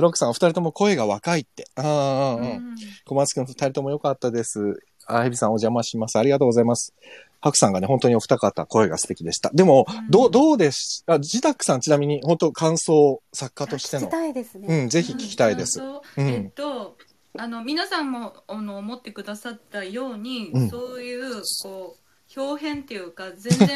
[0.00, 1.66] ロックさん、お二人とも声が若いって。
[1.76, 2.48] ああ、うんうん。
[2.48, 4.80] うん小松くん、二人とも良かったです。
[5.06, 6.18] あ、ヘビーさんお邪魔します。
[6.18, 6.94] ありがとうございます。
[7.40, 9.50] ハクさんがね、本当にお二方、声が素敵でした。
[9.54, 14.08] でも、うんどう、どうですあ、ジダックさん、ちなみに、本当感想、作家として聞きの。
[14.08, 14.82] たいですね。
[14.82, 15.78] うん、ぜひ聞きたいです。
[15.78, 16.96] そううんえっと、
[17.38, 21.96] あの、皆さんも、あの、思ってくださったように、うんそういう、こ
[22.36, 23.68] う、表現っていうか、全然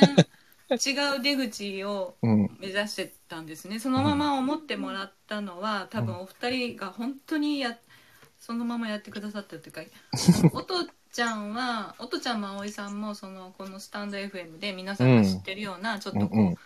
[0.70, 2.56] 違う出口をうん。
[2.60, 3.78] 目指してたんですね。
[3.78, 7.76] そのまま思ってもらったのは、多分お二人が本当にや、
[8.38, 9.82] そのままやってくださったっていうか、
[10.52, 16.56] おとちゃんは、おとちゃんも葵さんも、その、このスタンド FM で皆さんが知ってるような、ちょっとこう、うんうん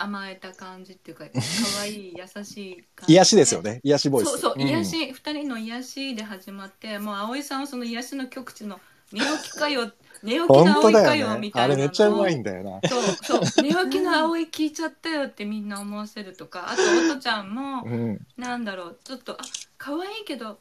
[0.00, 3.80] 甘えた感じっていうか可愛い優しい感じ癒しですよね。
[3.82, 4.28] 癒しボイス。
[4.28, 8.80] そうそう、ん癒し二人の癒しで始まってもう葵さんはその癒しの極致の
[9.12, 9.90] 寝起きかよ
[10.22, 11.30] 寝起きの本当葵かだよね。
[11.30, 12.80] あよみたいなのれめっちゃうまいんだよな。
[12.88, 18.26] そうそう寝起きの葵聞いちゃったよってみんな思わせるとかあとおとちゃんもうん。
[18.36, 19.38] なんだろうちょっとあ
[19.76, 20.58] 可愛いけど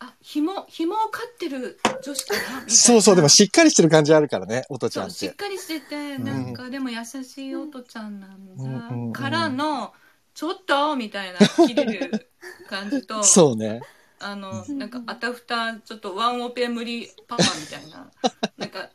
[0.00, 5.10] あ紐紐を飼ってる女子かなみたいなそうそう、でもしっかりしてる感じあるからね、おとちゃんっ。
[5.10, 9.92] しってかりしててなんかでも優しいおとちゃんなんだ、うんうんうんからの
[10.34, 12.30] ちょっとみたいな切れる
[12.68, 13.80] 感じとそうね。
[14.20, 18.10] あのなんかあたふたちょっとワンオペ無理パパみたいな
[18.58, 18.88] なんか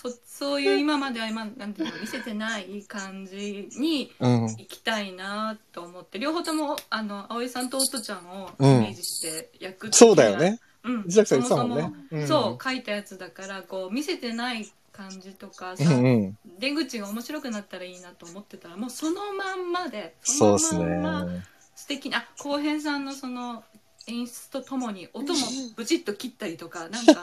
[0.00, 4.42] そそういう今までは今なんていうの見せてない感じにうん。
[4.42, 10.60] 行きたいなと思って両方ともあの葵さんとおとちゃんをイうんメージして役そうだよね。
[10.84, 16.38] うん、自宅さん言ってたもんねそもそもうんそう書いたやつだからこう見せてない感じとかさ、うんうん。
[16.60, 21.44] 出口が面白くなったらいいなと思ってたらもうそのまんまでそのまんまね。
[21.74, 23.64] 素敵な浩平さんのその
[24.08, 25.38] 演出とともに音も
[25.76, 27.22] ブチッと切ったりとかなんか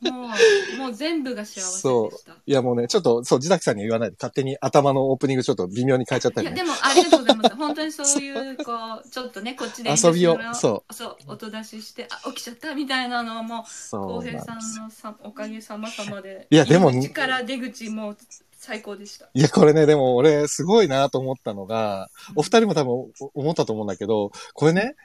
[0.00, 2.32] もうもう全部が幸せでした。
[2.46, 6.54] いやもうね、ちょっと、そう、自宅さんには言わないで、勝手に頭のオープニングちょっと微妙に変えちゃったりね。
[6.54, 7.56] いやでもありがとうございます。
[7.56, 8.72] 本当にそういうこ
[9.04, 10.94] うちょっとねこっちで遊びをそう。
[10.94, 14.58] そう音出ししてあ起きちゃったみたいなのも浩平さん。
[14.58, 18.14] のさおかげさまさまでいやでも口から出口も
[18.52, 19.30] 最高でした。
[19.32, 24.96] いや、これね、でも俺、すごいなと思ったのが、お二人も多分お思ったと思うんだけど、これね、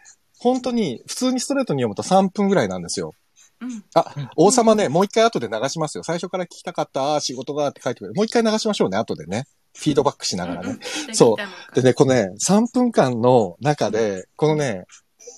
[0.43, 3.13] 本当に、普通にストレートに読むと3分ぐらいなんですよ。
[3.61, 3.83] うん
[4.35, 6.03] 王様ね、もう一回後で流しますよ。
[6.03, 8.13] 最初から聞きたかった、あー仕事がって書いてくれる。
[8.13, 9.45] もう一回流しましょうね、後でね。
[9.73, 10.79] フィードバックしながらね。
[11.13, 14.83] そうでね、このね、3分間の中で、このね、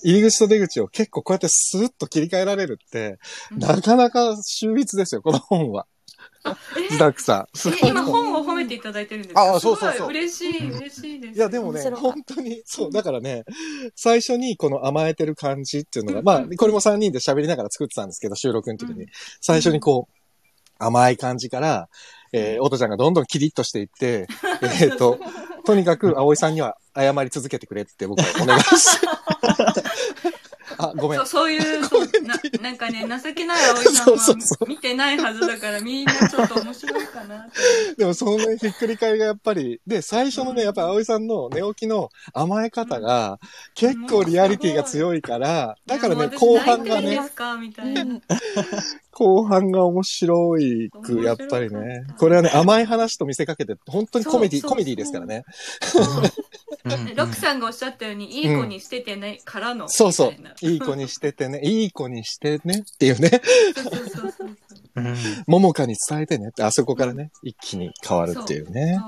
[0.02, 3.18] 入り口と出口を結構こうやってスーッと切り替えられるって、
[3.52, 5.86] うんなかなか秀逸ですよ、この本は。
[6.76, 6.82] え？
[6.82, 7.68] 自宅さん。
[7.86, 9.54] 今本を褒めていただいてるんですか？
[9.54, 10.08] あそうそうそう。
[10.08, 11.36] 嬉しい嬉しいです。
[11.36, 13.44] いや、でもね、本当に、そう、だからね、
[13.94, 19.02] 最初にこの甘えてる感じっていうのが、うんまあ、これも3人で喋りながら作ってたんですけど、収録の時に。
[19.02, 19.08] うん。
[19.40, 20.12] 最初にこう、
[20.78, 21.88] 甘い感じから、
[22.32, 24.26] えー、おとちゃんがどんどんキリッとしていって、
[24.82, 25.18] えっと、
[25.64, 29.06] とにかく葵さんには謝り続けてくれって僕はお願いして。
[30.78, 31.18] あ、ごめん。
[31.18, 31.26] そう。
[31.26, 37.50] そういうそうななんかね情けない葵さんそうそうそは見てないはずだからみんなちょっと面白いかなって。
[37.96, 43.38] でもそのね、ひっくり返りがやっぱり、で、最初のね、やっぱ葵さんの寝起きの甘え方が、
[43.74, 47.56] 結構リアリティが強いから、だからね、いやもう私後半がね泣いていいで、すか？
[47.56, 48.20] みたいな、
[49.18, 52.04] 後半が面白いく、やっぱりね。
[52.18, 55.46] これはね、甘い話と見せかけて、本当にコメディ、そうそうコメディですからね。
[56.84, 56.88] う。
[56.88, 57.16] ん。
[57.16, 60.30] ロックさんがおっしゃったようにいい子に捨ててねからのそうそう。
[60.32, 60.54] みたいな。
[60.60, 63.40] いい子にしててね、いい子にしてねっていうね、
[63.74, 64.56] そうそうそう
[65.46, 68.98] ももかに伝えてねって、あそこからね、一気に変わるっていうね。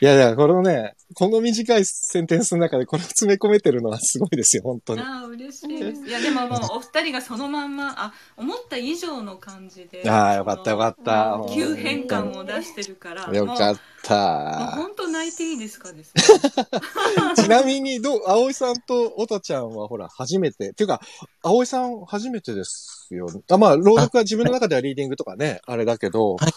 [0.00, 5.00] いやいや、このね、この短いセンテンスの中でこれを詰め込めてるのはすごいですよ、本当に。
[5.00, 5.68] ああ嬉しい。
[5.68, 11.40] ですいやでももうお二人がそのまんまあ思った以上の感じでああ、よかったよかった。
[11.52, 14.74] 急変感を出してるからよかった。
[14.76, 16.12] 本当泣いていいですかです
[17.36, 21.00] ちなみに、どう、葵さんとおとちゃんはほら、初めて、っていうか、
[21.42, 23.28] 葵さん初めてですよ。
[23.50, 26.52] あまあ、朗読は自分の中ではリーディングとかね、あれだけど、はい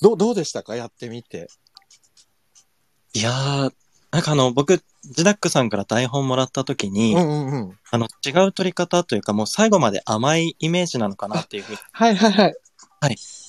[0.00, 0.74] どう、どうでしたか？
[0.74, 1.48] やってみて。
[3.12, 3.72] いやー、
[4.10, 7.14] なんかあの、僕、ジダックさんから台本もらった時に。
[7.16, 7.20] あ
[7.98, 11.78] の、違う撮り方というか、もう最後まで甘いイメージなのかなっていうふうに。
[11.92, 12.54] はいはいはい。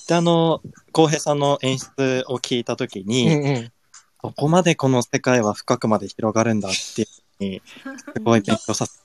[0.06, 3.72] で、あの、浩平さんの演出を聞いた時うに、んうん。
[4.18, 7.62] ここまでこの世界は深くまで広がるんだっていうふうに、
[8.14, 9.03] すごい勉強させて、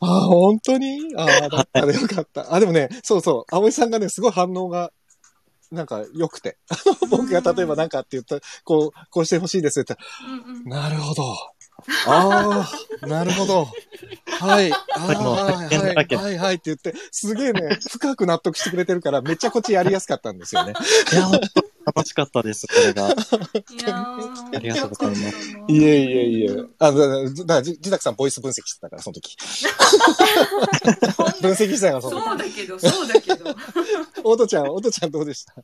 [0.00, 1.14] ああ、本当に？
[1.16, 2.54] ああ、だったらよかった。
[2.54, 4.92] あ、でもね、そうそう、葵さんがね、すごい反応が、
[5.72, 6.58] なんか良くて。
[7.10, 11.34] 僕が例えばなんかって言ったら、こう、こうしてほしいですって言ったら、うんうんなるほど。
[12.06, 12.68] あ
[13.02, 13.68] あ、なるほど。
[14.38, 14.72] はい。
[14.72, 20.74] あはい、はい、はい、はいって言って、すげえね、深く納得してくれてるから、めっちゃこっちやりやすかったんですよね。
[21.12, 21.28] いや、
[21.86, 23.08] 楽しかったです、これが。
[23.08, 25.22] いやーありがとうございます
[25.68, 26.50] いえいえいえ。
[26.78, 29.36] あ、だだだから、じ自宅さんボイス分析してたから、その時。
[31.42, 32.24] 分析してたから、その時。
[32.24, 33.44] そうだけどそうだけど
[34.24, 35.54] おとちゃん、おとちゃんどうでした？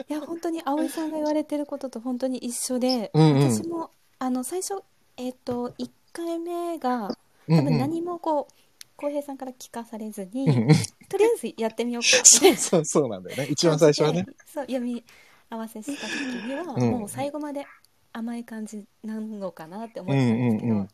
[0.00, 4.82] いや本当に葵さんが言われてることと本当に一緒で、うんうん私もあの最初
[5.18, 7.14] えっ、と1回目が
[7.48, 8.54] うん多分何もこう
[8.96, 10.74] 浩平さんから聞かされずに、うんうん
[11.08, 13.48] とりあえずやってみようか そうそう、そうなんだよね。
[13.50, 14.24] 一番最初はね。
[14.50, 15.04] そう読み
[15.52, 16.12] 合わせした時
[16.46, 16.90] には、うん。
[16.90, 17.66] もう最後まで
[18.12, 20.88] 甘い感じなのかなって思うんってたんですけど、うんうん。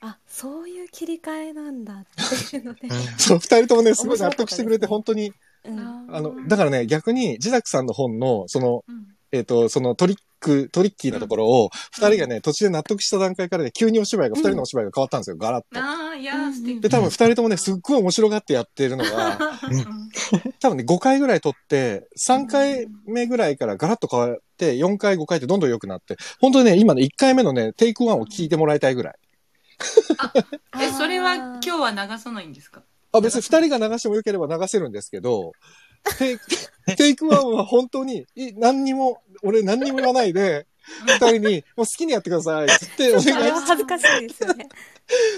[0.00, 2.04] あそういう切り替えなんだっ
[2.50, 5.32] ていうので、 そう、二人ともね、すごい納得してくれて、本当に、
[5.64, 5.78] うん。
[5.78, 15.80] あの、だからね、逆に、自宅さんの本の、その、うんえっ、と、その取りク、トリッキーなところを、二人がね、途中で納得した段階からね、急にお芝居が、二人のお芝居が変わったんですよ、ガラッと。
[15.80, 16.80] ああ、いやー、素敵。
[16.80, 19.38] で、多分二人ともね、すっごい面白がってやってるのが、
[19.70, 19.84] うん。
[20.60, 29.14] 多分ね、5回ぐらい撮って、3回目ぐらいからガラッと変わって、4回、5回ってどんどん良くなって、本当にね、今ね、1回目のね、テイクワンを聞いてもらいたいぐらい。
[30.80, 32.82] え、それは今日は流さないんですか？
[33.12, 35.52] あ、別に二人が流しても良ければ流せるんですけど、
[36.18, 40.66] テイク、テイクワンは本当に、い何にも、俺何にも言わないで、
[41.06, 44.68] 二人に、もう好きにやってください、つって おそれ願いは恥ずかしいですよね。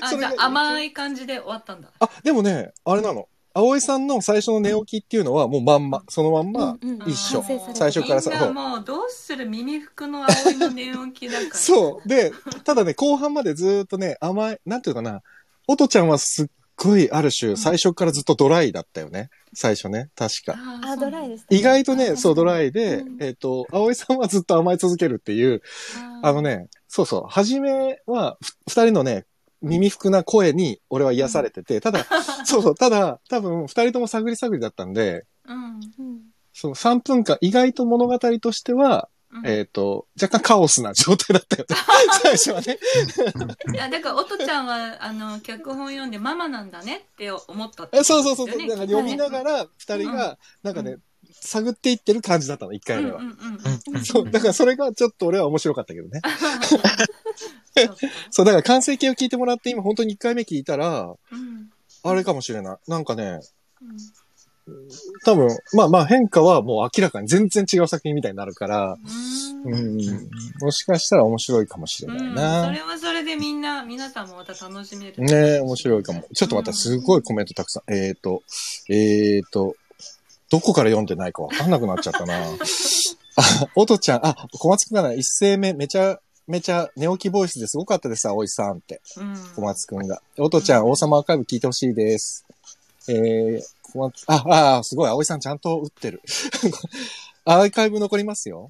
[0.00, 1.90] あ、じゃあ甘い感じで終わったんだ。
[2.00, 3.28] あ、でもね、あれなの。
[3.54, 11.54] 葵さんの最初の寝起きっていうのはもうまんま、そのまんま、うんうん一緒完成されて最初からさみんなもうどうする耳服の青いの寝起きだから。
[11.54, 12.08] そう。
[12.08, 12.32] で、
[12.64, 15.22] ただね、後半までずーっとね、甘い、なんていうかな、
[15.66, 16.46] おとちゃんはすっ
[16.78, 19.30] ごいある種、最初からずっとドライだったよね。
[19.52, 20.54] 最初ね、確か。
[20.84, 21.58] あ、ドライでです、ね。
[21.58, 25.62] 意外とね、そう、ドライで、うんえっ、と、葵さんはずっと甘え続けるっていう、
[26.22, 26.42] あの。
[26.42, 29.26] ね、そうそう、初めは、ふ二人のね、
[29.60, 32.06] 耳服な声に俺は癒されてて、ただ、
[32.46, 35.80] そうそう、ただ、多分二人とも探り探りだったんで、うん。
[35.98, 36.20] うん
[36.60, 41.76] その3分間、意外と物語としては、うんえっ、と、若干カオスな状態だったよね。
[42.22, 42.78] 最初はね。
[43.74, 50.96] いや、だから、おとちゃんは、あの、脚本読んでママなんだねって思ったってえことそうそうそうなんか読みながら、二人が、なんかね、
[51.40, 53.18] 探っていってる感じだったの、一回目は。
[53.18, 56.22] うんうんうんうんそう、だからそれがちょっと俺は面白かったけどね。
[56.64, 56.96] そうか
[58.30, 61.70] そう、だから完成形を聞いてもらって、今本当に一回目聞いたら、うん
[62.04, 62.76] あれかもしれない。
[62.86, 63.40] なんかね、
[63.82, 63.96] うん
[65.24, 68.96] 多分、まあまあ変化はもう明らかに全然違う作品みたいになるから、
[69.64, 70.28] うんうん、
[70.60, 72.70] もしかしたら面白いかもしれないうん、そな。
[72.72, 75.22] れはそれでみんな、皆さんもまた楽しめる。
[75.22, 76.24] ねえ、面白いかも。
[76.34, 77.92] ちょっとまたすごいコメントたくさん。
[77.92, 78.42] えっ、ー、と、
[78.88, 79.74] えっ、ー、と、
[80.50, 82.34] どこから読んでないかわかんなくなっちゃったな。
[83.36, 83.42] あ、
[83.74, 89.00] おとちゃん、あ、小松くんがな、一声目めちゃめちゃ寝起きボイスですごかったです、葵さんって。
[89.18, 90.22] うん小松くんが。
[90.38, 92.46] おとちゃん、王様アーカイブ聞いてほしいです。
[93.08, 96.20] えー、小松、あ、あ、すごい、葵さんちゃんと打ってる。
[97.44, 98.68] アーカイブ残りますよ。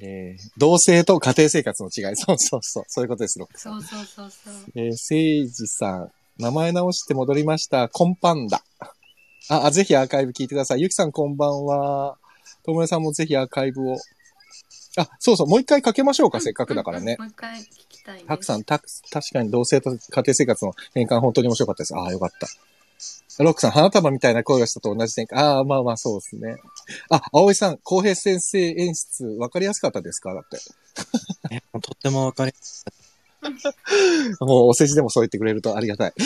[0.00, 2.16] えー、同性と家庭生活の違い。
[2.16, 2.84] そうそうそう。
[2.88, 3.82] そういうことです、ロックさん。
[3.82, 4.54] そうそうそうそう。
[4.74, 7.88] えー、せいじさん、名前直して戻りました。
[7.88, 8.62] コンパンダ。
[9.48, 10.80] あ、あぜひアーカイブ聞いてください。
[10.80, 12.16] ゆきさんこんばんは。
[12.64, 13.96] ともえさんもぜひアーカイブを。
[14.96, 17.16] あ、そうそう、もう一回かけましょうか、せっかくだからね。
[17.18, 18.26] もう一回聞きたいです。
[18.26, 21.96] たくさん、たく、確かに同性と家庭生活の変換本当に面白かったです。
[21.96, 22.48] ああ、よかった。
[23.38, 25.38] ロックさん、花束みたいな声がしたと同じ展開。
[25.38, 26.56] ああ、まあまあそうですね。
[27.08, 30.34] あ、葵さん、浩平先生演出、わかりやすかったですか？
[30.34, 30.58] だって。
[31.56, 32.52] えとってもわかり、
[34.40, 36.12] もうお世辞でもそう言ってくれるとありがたい。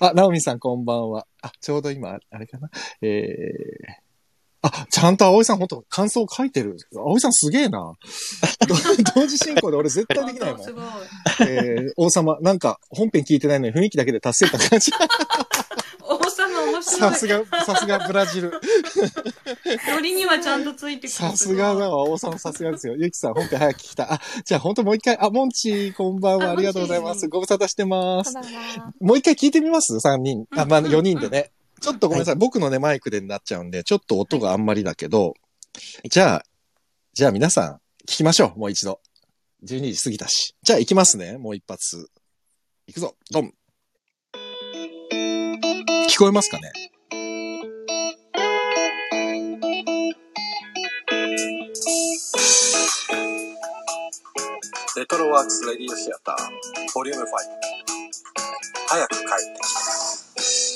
[0.00, 1.26] あ、ナオミさんこんばんは。
[1.42, 2.70] あ、ちょうど今、あれかな？
[3.02, 4.05] えー、
[4.66, 6.76] あ、ちゃんと葵さん本当感想書いてる。
[6.92, 7.78] 葵さんすげえな。
[8.66, 8.74] ど
[9.14, 10.72] 同時進行で俺絶対できないもん す。
[10.72, 10.84] ごい。
[11.40, 14.90] えー、王様、なんか本編聞いてないのに雰囲気だけで達成た感じ。
[16.02, 17.10] 王様面白い。
[17.12, 18.52] さすが、さすがブラジル。
[19.88, 21.08] ノリにはちゃんとついてくる。
[21.10, 22.96] さすがだわ、王様さすがですよ。
[22.96, 24.12] ゆきさん、本編早く聞きた。
[24.12, 26.48] あ、じゃあ本当もう一回、あ、モンチー、こんばんは。
[26.48, 27.28] あありがとうございます。
[27.28, 28.34] ご無沙汰してます。
[29.00, 30.46] もう一回聞いてみます ?3 人。
[30.56, 31.50] あ、まあ、うん4人でね。
[31.80, 32.36] ちょっとごめんなさい。
[32.36, 35.34] 僕のね、マイクでなっちゃうんで、ちょっと音があんまりだけど、
[36.10, 36.44] じゃあ、
[37.12, 38.58] じゃあ皆さん、聞きましょう。
[38.58, 39.00] もう一度。
[39.64, 40.54] 12時過ぎたし。
[40.62, 41.38] じゃあ行きますね。
[41.38, 42.08] もう一発。
[42.86, 43.16] 行くぞ。
[43.30, 43.52] ドン。
[46.08, 46.70] 聞こえますかね？
[54.96, 56.36] レトロワークスレディオシアター、
[56.94, 57.26] ボリューム5。
[58.88, 60.05] 早く帰ってきた。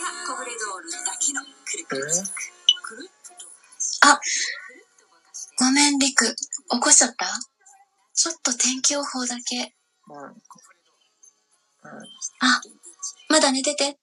[0.00, 2.24] がコブレドールだけのくるくるチッ
[2.82, 2.96] ク。
[2.96, 4.08] くるっと。
[4.08, 4.20] あ。
[5.58, 6.34] ごめん、りく。
[6.34, 7.26] 起こしちゃった？
[8.14, 9.74] ちょっと天気予報だけ。
[12.40, 12.60] あ、
[13.28, 13.98] まだ寝てて。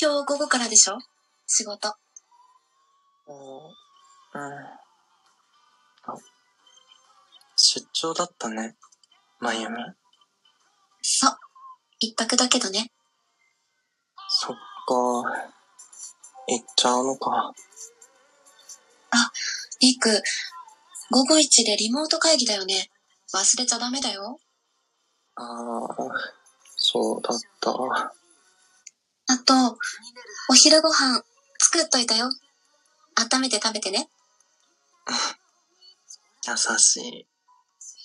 [0.00, 0.98] 今日午後からでしょ？
[1.46, 1.94] 仕事。
[7.56, 8.76] 出張だったね、
[9.40, 9.76] まゆみ。
[11.02, 11.38] そう。
[11.98, 12.92] 一泊だけどね。
[14.28, 14.56] そっ
[14.88, 14.94] か。
[16.48, 17.52] 行っちゃうのか。
[19.80, 20.22] りく、
[21.10, 22.90] 午後一でリモート会議だよね。
[23.34, 24.40] 忘れちゃダメだよ。
[25.36, 25.46] ああ、
[26.76, 27.70] そうだった。
[29.30, 29.78] あと、
[30.50, 31.22] お昼ご飯
[31.58, 32.30] 作っといたよ。
[33.14, 34.08] 温めて食べてね。
[36.46, 37.26] 優しい。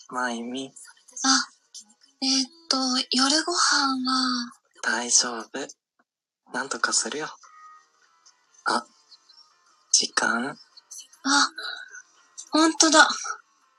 [0.10, 0.74] まゆみ、
[1.24, 1.48] あ、
[2.22, 2.78] えーっと、
[3.12, 3.58] 夜ご飯
[4.06, 5.83] は、大丈夫。
[6.54, 7.28] なんとかするよ。
[8.66, 8.86] あ、
[9.92, 10.50] 時間？
[10.50, 11.52] あ、
[12.52, 13.08] ほんとだ。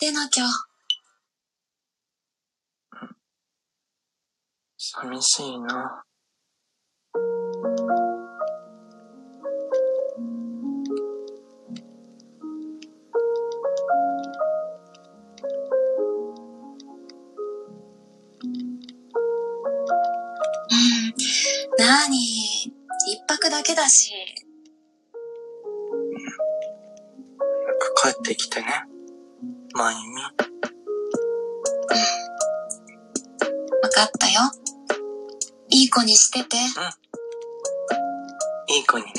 [0.00, 0.44] 出なきゃ。
[4.76, 6.04] 寂しいな。
[23.44, 24.14] 泊だけだし。
[28.02, 28.66] 早く帰ってきてね。
[29.74, 30.22] まゆみ。
[30.22, 30.30] わ
[33.90, 34.40] かったよ。
[35.68, 36.56] いい子にしてて。
[38.68, 39.12] いい子にね。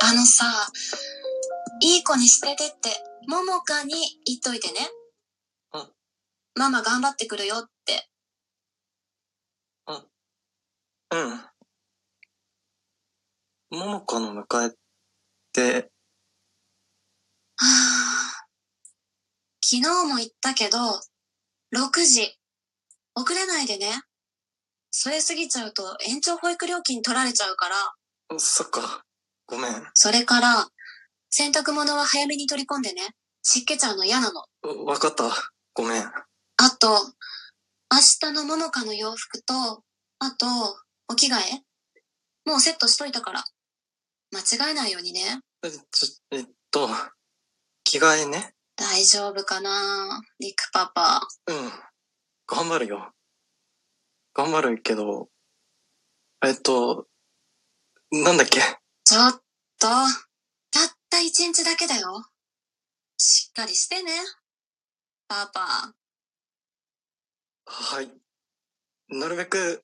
[0.00, 0.46] あのさ、
[1.82, 2.88] いい子にしててって、
[3.26, 3.92] ももかに
[4.24, 4.88] 言っといてね。
[5.74, 5.88] うん
[6.54, 7.75] ママ頑張ってくるよっ
[9.86, 10.06] て。
[13.70, 13.78] うん。
[13.78, 14.70] ももかの迎えっ
[15.52, 15.90] て、
[17.56, 17.96] はあ
[19.68, 20.78] 昨日も言ったけど、
[21.74, 22.36] 6時。
[23.16, 24.02] 遅れないでね。
[24.90, 27.74] それ過ぎちゃうと延長保育料金取られちゃうから。
[28.38, 29.04] そっか。
[29.46, 29.90] ごめん。
[29.94, 30.68] それから、
[31.30, 33.02] 洗濯物は早めに取り込んでね。
[33.42, 34.44] 湿気ちゃうの嫌なの。
[34.62, 35.24] うわかった。
[35.74, 36.02] ごめん。
[36.04, 37.12] あと、
[37.92, 39.54] 明日のももかの洋服と、
[40.18, 40.46] あと、
[41.08, 41.62] お着替え？
[42.44, 43.44] もうセットしといたから。
[44.32, 45.40] 間違えないようにね。
[45.62, 45.70] え
[46.32, 46.88] えっと、
[47.84, 48.54] 着替えね。
[48.74, 51.26] 大丈夫かなリクパパ。
[51.46, 51.72] うん。
[52.46, 53.12] 頑張るよ。
[54.34, 55.28] 頑張るけど、
[56.44, 57.06] えっと、
[58.10, 58.60] なんだっけ？
[59.04, 59.32] ちょっ
[59.78, 60.10] と、たっ
[61.08, 62.24] た一日だけだよ。
[63.16, 64.12] しっかりしてね。
[65.28, 65.94] パパ。
[67.68, 68.08] はい。
[69.08, 69.82] なるべく、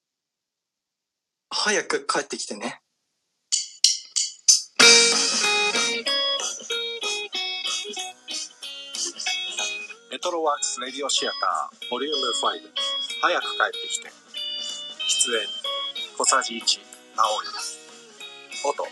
[1.51, 2.80] 早く帰ってきてね。
[10.11, 12.30] レトロワークスレディオシアターボリューム5
[13.20, 14.12] 早く帰ってきて。
[15.24, 15.49] 出演
[16.16, 16.80] 小さじ1
[17.16, 17.47] 青い
[18.64, 18.87] 音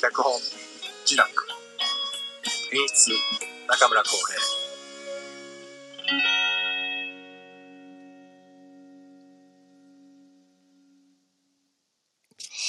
[0.00, 0.40] 脚本
[1.04, 1.46] ジダック。
[2.72, 3.12] 演出
[3.68, 4.40] 中村浩平。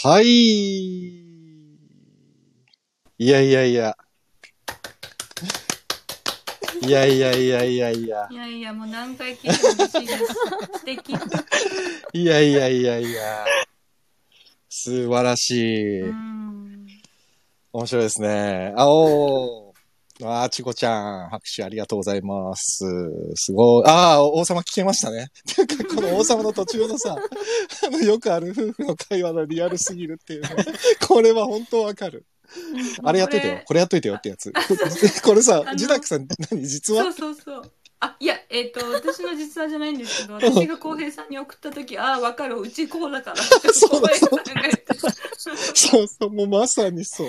[0.03, 0.25] はい。
[0.25, 1.29] い
[3.19, 3.95] やいやいや。
[6.81, 8.27] いやいやいやいやいや。
[8.29, 10.33] いやいや、もう何回聞いても嬉しいです。
[10.75, 11.13] 素敵。
[12.11, 13.45] いやいやいやいや。
[14.67, 16.01] 素晴らしい。
[16.01, 16.85] うん。
[17.71, 18.73] 面白いですね。
[18.75, 19.62] あおー。
[20.25, 22.85] あー、ちこちゃん、拍手ありがとうございます。
[23.35, 23.83] すごい。
[23.87, 25.27] ああ、王様聞けましたね。
[25.45, 27.15] ていうか、この王様の途中のさ、
[27.87, 30.49] あの、よくある夫婦の会話のリアルすぎるっていうの。
[31.07, 32.25] これは本当わかる。
[33.03, 33.61] あれやっといてよ。
[33.65, 34.51] これやっといてよってやつ。
[35.23, 37.03] これさジダックさん、何実は？
[37.05, 37.71] そうそうそう。
[38.03, 43.37] あ、いや、えっ、と、私の実話じゃないんですけど、私が浩平さんに送った時、ああ、わかる、うちこうだから。
[43.71, 45.09] そう浩平さんが言ってた。
[45.73, 47.27] そうそう、もうまさにそう。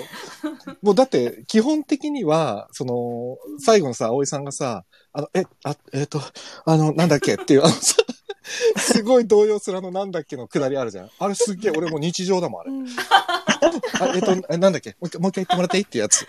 [0.81, 6.19] もうだって、基本的には、その、最後のさ、葵さんがさ、あの、え、あ、えっ、と、
[6.65, 7.95] あの、なんだっけっていう、あのさ、
[8.77, 11.09] すごい動揺するあの、なんだっけのくだりあるじゃん。
[11.19, 12.71] あれすっげえ、俺もう日常だもん、あれ。
[12.71, 12.85] うん
[13.99, 15.83] あえっ、と、えなんだっけもう一回、もう一回言ってもらっていい？
[15.83, 16.25] ってやつ。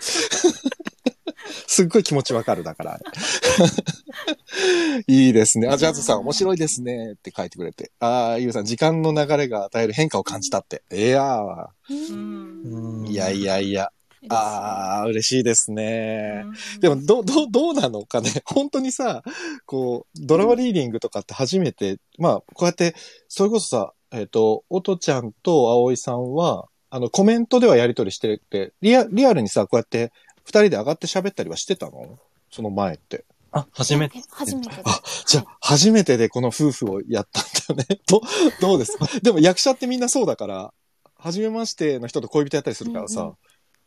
[1.65, 2.99] すっごい気持ちわかるだから。
[5.07, 5.67] いいですね。
[5.67, 7.91] あ、ジャズさん面白いですねって書いてくれて。
[7.99, 10.83] ああ、ゆうさん、時間の流れが与える変化を感じたって。
[10.91, 13.07] いやー、うん。
[13.07, 13.91] いやいやいや。
[14.29, 16.43] ああ、嬉しいですね。
[16.45, 18.29] うんでも、ど、ど、どうなのかね。
[18.45, 19.23] 本当にさ、
[19.65, 22.95] こう、ドラマリーディングとかって初めて、まあ、こうやって、
[23.27, 30.11] それこそさ、えっ、と、おとちゃんと葵さんは、あの、コメントではやり取りしてて、リア、リアルにさ、こうやって、
[30.47, 32.17] 二人で上がって喋ったりはしてたの？
[32.49, 33.25] その前って。
[33.51, 34.19] あ、初めて。
[34.19, 34.71] え初めて。
[34.85, 37.41] あ、じゃあ、初めてでこの夫婦をやった
[37.73, 37.99] んだよね。
[38.07, 38.21] ど、
[38.61, 39.07] どうですか？
[39.21, 40.73] でも役者ってみんなそうだから、
[41.17, 43.33] 初めましての人と恋人やったりするからさ、うんうん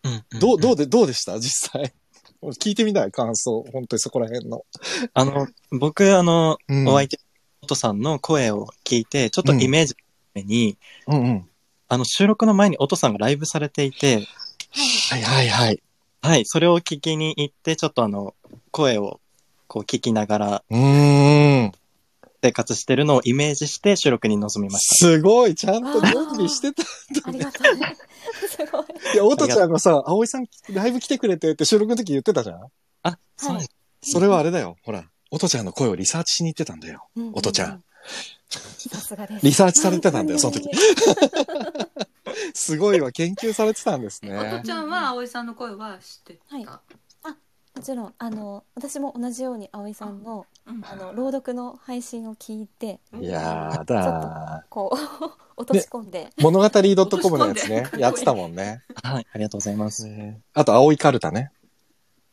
[0.04, 1.38] うんうんどう、どうで、どうでした？
[1.40, 1.94] 実際。
[2.42, 3.64] 聞いてみない感想。
[3.72, 4.64] 本当にそこら辺の。
[5.14, 7.18] あの、僕、あの、うんお相手、
[7.62, 10.02] おとさんの声を聞いて、ちょっとイメージのた
[10.34, 11.48] めに、うんうん。
[11.88, 14.26] あの、収録の前におとさんがライブされていて、
[15.10, 15.82] はいはいはい。
[16.22, 18.34] はい、それを聞きに行って、ちょっとあの、
[18.70, 19.20] 声を
[19.66, 21.72] こう聞きながらうーん。
[22.42, 24.94] 生活してるのをイメージして収録に臨みました。
[25.06, 26.82] すごい、ちゃんと準備してた。
[27.28, 27.96] ありがとうね。
[28.48, 28.84] すごい。
[29.14, 32.60] いや、おとちゃんがさ、葵さんライブ来てくれてって収録の時言ってたじゃん？
[33.02, 33.70] あ、そうです。
[34.12, 34.76] それはあれだよ。
[34.84, 37.08] ほら、おとちゃんの声をリサーチしに行ってたんだよ。
[37.16, 37.82] うんうんうんおとちゃん。
[38.48, 39.46] さすがです。
[39.46, 40.70] リサーチされてたんだよ、その時い。
[42.54, 44.70] すごいわ、研究されてたんですおとねち。
[44.70, 46.66] ゃんは葵さんの声は知ってた、はい
[47.76, 55.24] もちろん、あの、私も同じように葵さんの、うんあの、朗読の配信を聞いて、いやーだこう、
[55.56, 56.42] 落とし込んで、ー。
[56.42, 56.68] 物語
[57.22, 58.82] .com のやつね落とし込ん、でやってたもんね。
[59.02, 60.06] はい、ありがとうございます。
[60.06, 61.52] ねあと、青いカルタね。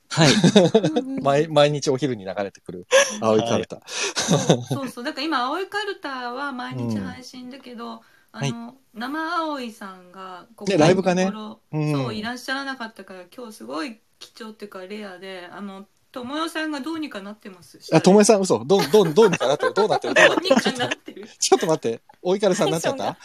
[0.10, 0.30] はい。
[1.22, 2.88] 毎毎日お昼に流れてくる
[3.22, 3.82] 青いカルタ。
[3.86, 8.01] そうそうそうだから今葵カルタは毎日配信だけど、
[8.32, 11.26] あの、生葵さんがここねライブがね。
[11.26, 11.94] のところうん。
[11.94, 17.80] そういらっしゃらなかったから今日すごい貴重っていうかレアであの友よさんがどうにかなってます？
[17.94, 18.64] あ、ともえさん嘘。
[18.66, 19.74] どう、どう、どうにかなってる？
[19.74, 20.14] どうなってる？
[20.14, 20.50] どうなってる？
[20.50, 21.28] どうにかなってる？
[21.40, 22.02] ちょっと待って。
[22.24, 23.10] お怒りさんになっちゃった？
[23.10, 23.18] あ、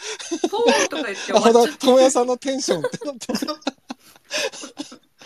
[0.51, 1.91] ポーとか言って終ほんとわっちゃっ、と？
[1.91, 2.99] もやさんのテンションって。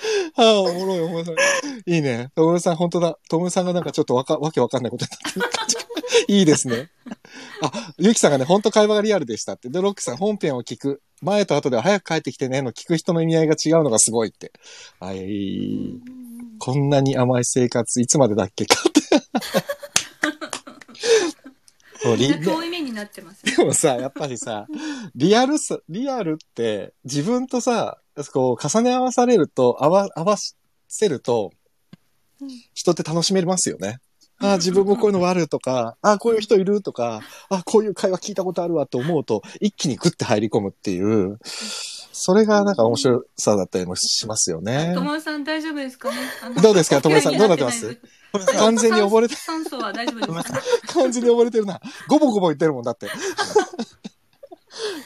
[0.36, 1.36] ああ、おもろい、おもろい。
[1.86, 2.30] いいね。
[2.36, 3.18] ともえさん、本当だ。
[3.30, 5.78] ともえさんがなんかちょっとわか、わけわかんないことになってる。
[6.28, 6.90] いいですね。
[7.62, 9.70] あ、ゆきさんがね、本当会話がリアルでしたって。
[9.70, 11.02] で、ロックさん、本編を聞く。
[11.22, 14.52] 前と後では早く帰ってきてね、の聞く人の意味合いが違うのがすごいって。
[15.00, 15.96] はい。
[16.60, 19.02] こんなに甘い生活、いつまでだっけかって。
[22.08, 23.56] もうリて遠い目になってますね。
[23.56, 24.68] でもさ、やっぱりさ、
[25.16, 28.00] リアルさ、リアルって自分とさ、
[28.34, 30.38] こう重ね合わされると、合わ、合わ
[30.88, 31.52] せると、
[32.74, 34.00] 人って楽しめますよね。
[34.40, 41.40] ああ、自分もこういうのがあるとか、ああ、こういう人いるとか、ああ、こういう会話聞いたことあるわと思うと、一気にグッて入り込むっていう、
[42.20, 44.94] それがなんか面白さだったりもしますよね。
[44.96, 46.16] 友よさん大丈夫ですかね？
[46.62, 47.02] どうですか？
[47.02, 48.00] 友よさんどうなってます？
[48.58, 50.52] 完全に溺れて、酸素は大丈夫です。
[50.52, 50.62] か
[50.94, 51.80] 完全に溺れてるな。
[52.08, 53.08] ゴボゴボ言ってるもんだって。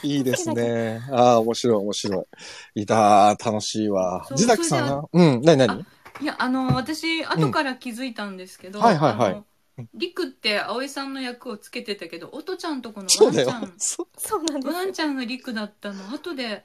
[0.02, 1.00] いいですね。
[1.10, 2.26] ああ、面白い、面白
[2.74, 2.82] い。
[2.82, 4.26] いたー、楽しいわ。
[4.30, 5.84] 自宅さんそはうん、なになに
[6.20, 9.32] いやあの私後から気づいたんですけど、はいはいはい。
[9.32, 9.44] あの
[9.94, 13.72] りくって葵さんの役をつけてたけどおとちゃんとこのワンちゃん。
[13.78, 14.44] そそう。
[14.44, 16.10] なんですワンちゃんがりくだったの。
[16.12, 16.64] 後で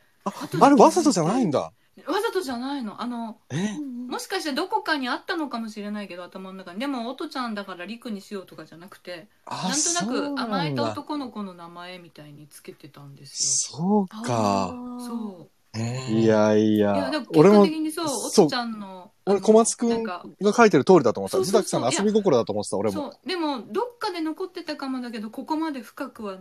[0.62, 1.60] あれ、わざとじゃないんだ。
[2.06, 3.02] わざとじゃないの。
[3.02, 3.78] あのえ？
[4.08, 6.80] もしかしてどこかにあったのかもしれないけど頭の中に。
[6.80, 14.72] でもおとちゃんだからりくにしようとかじゃなくてあなんとなく甘えただ男の子の名前みたいにつけてたんですそうか。
[14.74, 15.50] よそう。
[15.80, 20.24] いやいいややでも、結果的、にそうおとちゃんの俺小松くんが
[20.56, 21.38] 書いてる通りだと思った。
[21.38, 23.12] そうそうそう自宅さんの遊び心だと思ってた、俺も。
[23.12, 23.28] そう。
[23.28, 26.38] でもどっかで残ってたかもだけどここまで深くは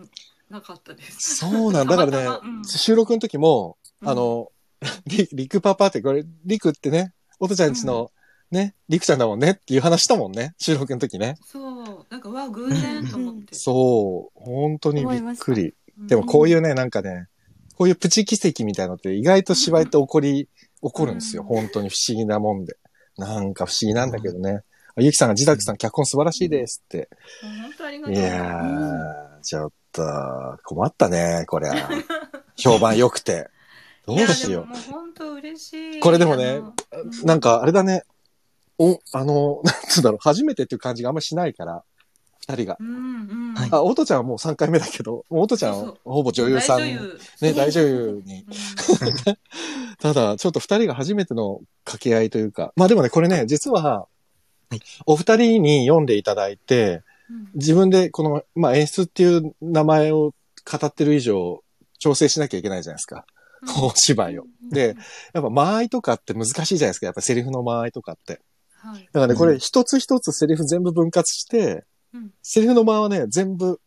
[0.51, 1.97] なかったですそうなんだ。
[1.97, 4.51] だからねうん、収録の時も、うんあの、
[5.07, 8.11] り、りくパパって、これ、りくってね、おとちゃんちの、
[8.51, 10.55] ね、りくちゃんだもんねっていう話したもんね。
[10.59, 11.37] 収録の時ね。
[11.45, 14.41] そうなんかわあ偶然と思って そう。
[14.41, 15.63] 本当にびっくり。
[15.63, 17.27] うんでもこういうね、なんかね、
[17.75, 20.47] こういうプチ奇跡みたいのって意外と芝居って起こり、
[20.83, 21.43] 起こるんですよ。
[21.43, 22.77] 本当に不思議なもんで。
[23.17, 24.61] なんか不思議なんだけどね。
[24.95, 27.09] あゆきさんが自宅さん脚本素晴らしいですって。
[27.43, 29.75] 本当ありがというやー、ちょっと、
[30.65, 31.89] 困ったね、こりゃ。
[32.57, 33.49] 評判良くて。
[34.07, 36.61] どうしよう本当嬉しいこれでもね。
[37.25, 38.05] なんか、あれだね。
[38.79, 41.83] お、あの、なんつうんだろう、初めてっていう感じがあんましないから、
[42.49, 42.77] 二人が。
[42.79, 46.79] うんうんはいあ、おとちゃんはもう3回目だけど、おとちゃんはほぼ女優さん。
[46.79, 48.45] 大女優ね、大女優に。
[48.45, 48.47] うん
[49.99, 52.73] ただ、ちょっと二人が初めての掛け合いというか。
[52.77, 54.07] まあでもね、これね、実は、
[55.07, 57.03] お二人に読んでいただいて、うん
[57.55, 60.35] 自分でこの、まあ演出っていう名前を
[60.71, 61.63] 語ってる以上、
[61.99, 63.25] 調整しなきゃいけないじゃないですか。
[63.83, 64.45] お芝居を。
[64.71, 64.97] で、
[65.33, 67.07] やっぱ間合いとかって難しいじゃないですか。
[67.07, 68.41] やっぱセリフの間合いとかって。
[68.77, 73.81] はいだからね、これ一つ一つセリフ全部分割して、うんセリフの間はね、全部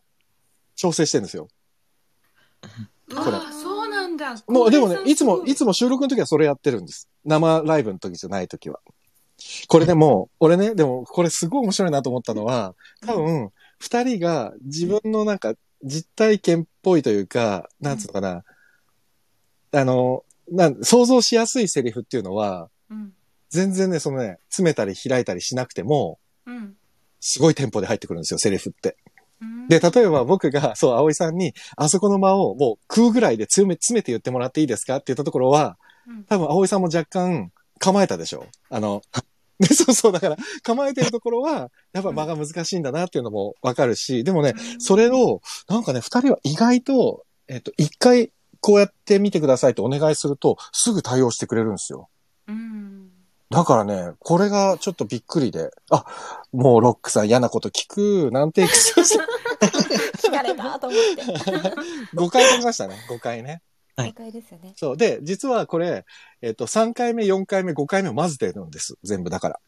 [0.76, 1.48] 調整してるんですよ。
[2.62, 2.68] こ
[3.16, 7.10] れそうなんだもうでもね、いつも、いつつも収録の時はそれやってるんです。
[7.26, 8.80] 生ライブの時じゃない時は。
[9.68, 12.76] これでも、俺ね、でもこれすごい面白いなと思ったのは、
[13.06, 18.44] 多分、二人が自分のなんか実体験っぽいというか、なんつうのかな、
[19.72, 23.14] あの、なん想像しやすいセリフっていうのは、うん。
[23.50, 26.76] 全然ね、そのね、詰めたり開いたりしなくても、うん。
[27.20, 28.98] すごいテンポで入ってくるんですよ、セリフって。
[29.42, 29.68] うん。
[29.68, 35.78] で、例えば僕が、そう、葵さんに、あそこの間をもう空ぐらいで詰め、詰めて言ってもらっていいですかって言ったところは、
[36.08, 36.24] うん。
[36.26, 38.46] 多分葵さんも若干構えたでしょ？
[38.70, 39.02] あの、
[39.60, 52.10] でそうそう、だから構えてるところは、やっぱ間が難しいんだなっていうのもわかるし、でもね、それを、なんかね、二人は意外と、えっと、一回こうやって見てくださいってお願いすると、すぐ対応してくれるんですよ。
[52.48, 53.10] うん。
[53.50, 56.06] だからね、これがちょっとびっくりで、あ、
[56.54, 61.24] もうロックさん嫌なこと聞く、なんてエクス聞かれたと思って。
[62.16, 63.62] 5回撮りましたね、5回ね。
[64.02, 64.74] はい正解ですよね。
[64.76, 64.98] そう。
[64.98, 66.06] で、実はこれ、
[66.42, 68.98] えっと、3回目、4回目、5回目を混ぜてるんです。
[69.04, 69.60] 全部だから。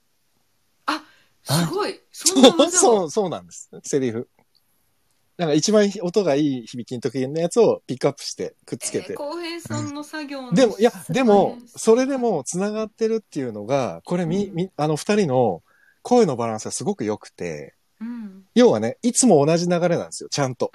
[1.43, 1.99] すごい。
[2.11, 2.69] そんな技を。
[2.69, 3.69] そう、そうなんです。
[3.83, 4.29] セリフ。
[5.37, 9.13] なんか一番音がいい響きの時のやつをピックアップしてくっつけて。
[9.13, 15.63] えー浩平さんの作業のでも、いや、でもそれでも繋がってるっていうのが、これみ、み、あの二人の
[16.03, 18.43] 声のバランスがすごく良くて、うん。
[18.55, 20.71] 要はね、いつも同じ流れなんですよ、ちゃんと。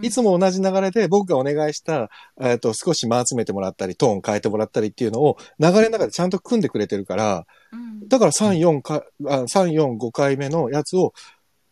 [0.00, 2.08] いつも同じ流れで僕がお願いした、
[2.40, 11.12] えっ、と、少し間集めてもらったり、トーン変えてもらったりっていうのを流れの中でちゃんと組んでくれてるから、うん、だから3、4か、あ3、4、5回目のやつを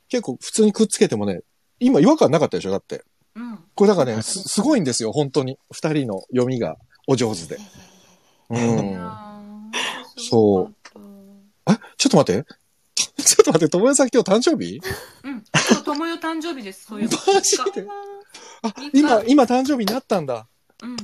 [0.08, 1.40] 結構普通にくっつけてもね、
[1.80, 3.02] 今違和感なかったでしょだって。
[3.34, 3.58] うん。
[3.74, 5.58] これだからね、すすごいんですよ、本当に。
[5.72, 6.76] 二人の読みが
[7.08, 7.58] お上手で。
[8.50, 9.00] ういん。
[10.16, 10.74] そう
[11.70, 12.63] え、ちょっと待って。
[13.24, 14.80] ちょっと待って、友也さん今日誕生日？
[15.24, 15.44] うん。
[15.56, 16.86] そう、友よ誕生日です。
[16.86, 17.18] そういうの。
[17.34, 17.86] マジで？
[18.62, 20.46] あ、今、今誕生日になったんだ。
[20.82, 20.96] うん。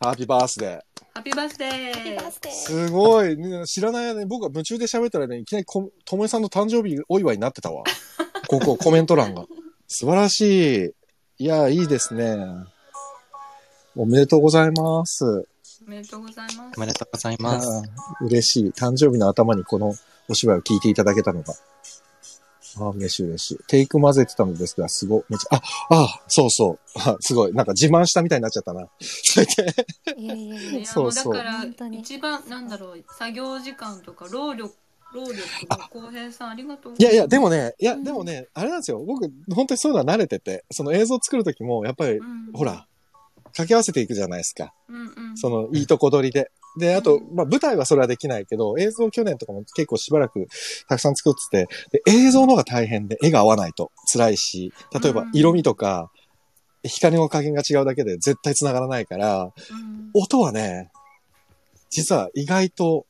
[0.00, 0.84] ハッピーバースデ
[1.14, 2.54] ハッピーバースデハッピーバーースデーー。
[2.54, 3.36] すごい。
[3.36, 7.84] ね知らない間に僕が夢中で喋ったらね、いきなりこ友也さんの誕生日お祝いになってたわ。
[8.48, 9.46] ここ、コメント欄が。
[9.88, 10.86] 素晴らし
[11.38, 11.44] い。
[11.44, 12.36] いや、いいですね。
[13.94, 15.46] おめでとうございます。
[15.86, 16.76] おめでとうございます。
[16.76, 17.82] おめでとうございます。
[18.20, 18.70] 嬉しい。
[18.70, 19.94] 誕生日の頭にこの
[20.28, 21.54] お芝居を聞いていただけたのが。
[22.78, 23.58] ああ、嬉しい嬉しい。
[23.66, 25.24] テイク混ぜてたのですが、すごい。
[25.28, 26.98] めちゃ、あ、ああ、そうそう。
[26.98, 27.52] あすごい。
[27.52, 28.88] なんか自慢したみたいになっちゃったな。
[29.00, 34.74] そうやっていやいやいやいやもうだそうそうから本当に一番なんだろう作業時間とか労力
[35.12, 35.36] 労力
[35.68, 38.98] の浩平さんありがとういやいや、でもね、ね、いや、でもね、あれなんですよ。
[39.00, 42.86] 僕、本当にそういうのは慣れてて、その映像作るときも、やっぱり、うん、ほら、
[43.52, 44.72] 掛け合わせていくじゃないですか。
[44.88, 46.50] うんうん、その、いいとこ取りで。
[46.78, 50.46] で、あとう、まあ、舞台はそれはできないけど、映像去年とかも結構しばらく
[50.88, 56.10] たくさん作ってて、で、映像の方が大変で、絵が合わないと辛いし、例えばうん色味とか、
[56.84, 59.52] 光の加減が違うだけで絶対繋がらないから、うん
[60.14, 60.90] 音はね、
[61.88, 63.06] 実は意外と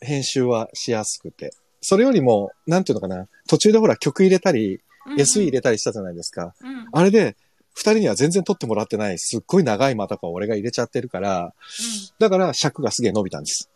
[0.00, 1.52] 編集はしやすくて。
[1.80, 6.54] それよりも、なんていうのかな、途中でほら曲入れたり、うん SE 入れたりしたじゃないですか。
[6.62, 7.36] うんあれで、
[7.74, 11.52] 二人には全然撮ってもらってない、すっごい長い間とか俺が入れちゃってるから、
[12.18, 13.68] だから尺がすげえ伸びたんです。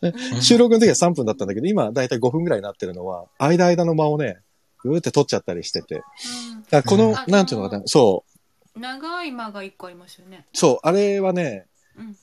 [0.40, 4.38] 収録の時は3分だったんだけど、今だいたい5分ぐらいになってるのは、間間の間をね、
[4.82, 5.96] ぐーって撮っちゃったりしてて。
[5.96, 6.04] だか
[6.70, 8.24] らこの、うんなんていうのかな、そ
[8.74, 10.46] う、うん、長い間が一個ありますよね。
[10.54, 11.69] そう、あれはね、うん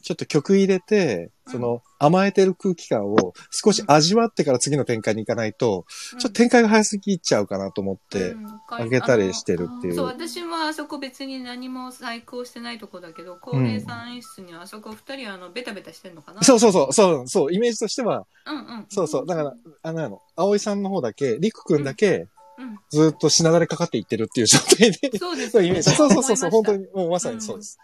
[0.02, 6.20] ちょっと曲入れて、その甘えてる空気感を少し味わってから次の展開に行かないと、うん。
[6.20, 8.48] ちょっと展開が早すぎちゃうかなと思って、うん。
[8.80, 9.96] 上げたりしてるっていう。
[9.96, 16.44] そう私はあそこ別に何も細工をしてないとこだけど浩平さん演出にはあそこ二人あのベタベタしてんのかな？
[16.44, 19.54] そうそうそう、そう、そう、イメージとしては、うんうんそうそう、だから、
[19.84, 22.28] あの、あの、葵さんの方だけ、りくくんだけ、
[22.60, 22.80] うん。
[22.90, 25.92] ずーっと品だれかかっていってるっていう状態で、そうですそうイメージ。
[25.92, 27.78] そうそうそうそう、本当にに、もうまさにそうです。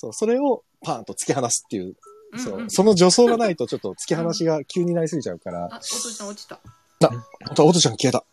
[0.00, 1.94] そう、それをパーンと突き放すっていう、
[2.38, 6.58] そう、その助走がないとちょっと突き放しが急になりすぎちゃうから、あお父ちゃん落ちた
[7.50, 8.24] あと、おとちゃん消えた。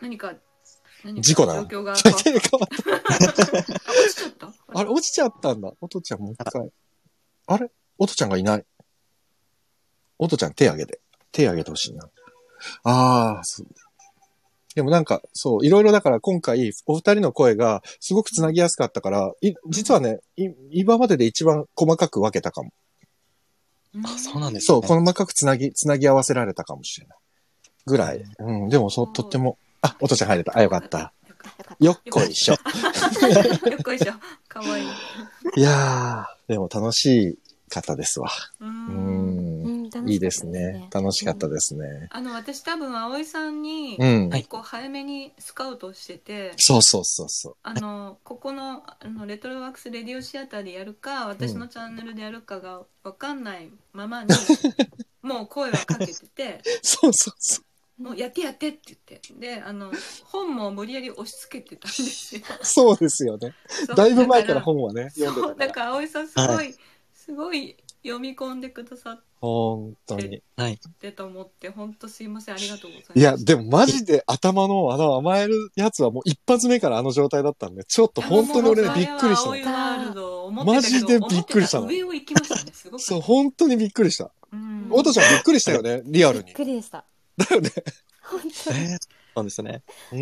[0.00, 0.34] 何か
[1.04, 2.24] 何か事故だな 状況が変わった落ち
[4.14, 4.52] ちゃった？
[4.74, 5.72] あれ、落ちちゃったんだ。
[5.80, 6.70] おとちゃんもう一回。
[7.46, 7.70] あれ？
[7.98, 8.64] おとちゃんがいない。
[10.18, 11.00] おとちゃん手挙げて。
[11.32, 12.08] 手挙げてほしいな。
[12.84, 13.66] ああ、そう。
[14.74, 22.72] でもなんか、そう、いろいろだから今回、お二人の声がすごく繋ぎやすかったから、い実はね、い今までで一番細かく分けたかも。
[24.04, 24.88] あ、そうなんですそう、ね。
[24.88, 27.18] 細かく繋ぎ、繋ぎ合わせられたかもしれない。
[27.86, 28.24] ぐらい。
[28.38, 30.56] うん、でもそう、とっても、あ、おとちゃん入れた。
[30.56, 31.12] あ、よかった。
[31.78, 32.54] よっこいしょ。
[33.70, 34.12] よっこいしょ
[34.48, 34.86] かわいい
[35.56, 38.30] いやー、でも楽しい方ですわ。
[38.60, 39.53] うん、
[39.94, 40.88] 楽しかったいいですね。
[40.92, 42.08] 楽しかったですね。
[42.10, 44.28] あの私多分葵さんにうん。
[44.28, 47.56] はい結構早めにスカウトしてて、そうそうそうそう。
[47.62, 54.30] あのここのあのレトロワークスレディオシアターでやるか私のチャンネルでやるかが分かんないままに、
[55.22, 57.64] もう声はかけてて そうそうそう。
[58.02, 59.92] 「もうやってやって」って言ってであの
[60.24, 62.42] 本も無理やり押し付けてたんですよ。
[62.62, 63.54] そうですよね。
[63.68, 65.72] そうだいぶ前から本はね、読んそうだから。
[65.72, 66.62] から葵さんすごい、は
[67.14, 70.42] すごい読み込んでくださっ本当に。
[70.56, 70.78] はい。
[71.00, 73.18] てと思って本当すいませんありがとうございます。
[73.18, 80.50] いや、でもマジで頭のあの甘えるやつはもう一発目からあの状態だったんで、ちょっと本当に俺ね、びっくりしたの。
[80.50, 83.02] マジでびっくりしたの上を行きましたねすごく。
[83.02, 84.30] そう、本当にびっくりした。
[84.52, 86.52] うんおとちゃんびっくりしたよね、リアルびっに。
[86.54, 87.04] くりでした。
[87.36, 87.70] だよね。
[88.22, 88.78] 本え当に。
[88.86, 88.98] ー、
[89.34, 89.82] そうですね。
[90.12, 90.14] う。
[90.14, 90.20] そう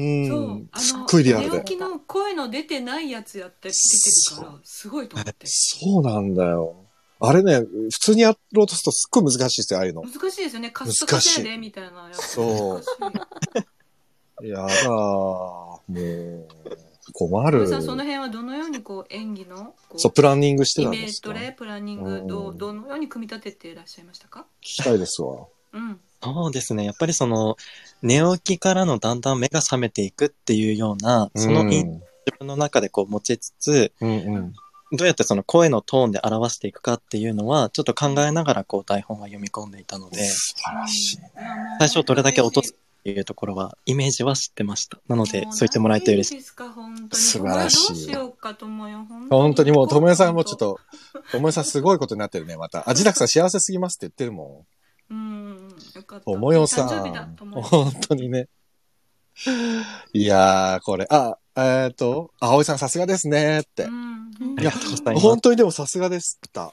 [0.55, 1.59] んあすっのごいリアルで。
[1.59, 5.35] 寝起きの声の出てないやつやって出てるからすごいと思って。
[5.47, 6.82] そうなんだよ。
[7.25, 10.03] あれね、普通にやろうとするとすっごい難しいですよ、ああいうの。
[10.03, 10.71] 難しいですよね。
[10.71, 12.11] カスカスやで、みたいな。
[12.15, 12.83] そ
[14.41, 16.49] ういやだー、もう、
[17.13, 17.69] 困る。
[17.69, 21.29] さん、その辺はどのようにこう演技のそう、プランニングしてイたんですか？
[21.29, 24.47] メージトレ、プランニング、うんどうどのように組み立てていらっしゃいましたか？
[24.61, 25.47] 聞きたいですわ。
[25.75, 26.01] うん。
[26.23, 26.85] そうですね。
[26.85, 27.57] やっぱりその、
[28.03, 34.53] 寝起きからのだんだん目が覚めていくっていうような、そのインうん自分の中でこう持ちつつ、うんうん。
[34.93, 41.19] どうやってその声のトーンで表していくかっていうのは、ちょっと考えながらこう台本は読み込んでいたので、素晴らしい。
[41.79, 44.99] 最初どれだけ落とすっていうところは、イメージは知ってました。
[45.09, 46.35] なので、そう言ってもらえて嬉しい。
[46.37, 47.09] いですか、本当に。
[47.23, 50.59] 素晴らしいどうしようかと思うよ、本本当にもう、ともえさんもちょっ。
[50.59, 50.79] と、
[51.33, 52.89] ともえさんすごいことになってるね、また。
[52.89, 54.67] あ、ジダクさん幸せすぎますって言ってるも
[55.11, 56.23] うん、よかっん。
[56.23, 56.31] た。
[56.33, 58.49] ともよさん本当にね。
[60.13, 63.91] いやー、これ、あ、えっ、と、葵さんさすがですねってう。
[63.91, 64.23] ん。
[64.61, 65.03] います。
[65.21, 66.73] 本当にでもさすがですった。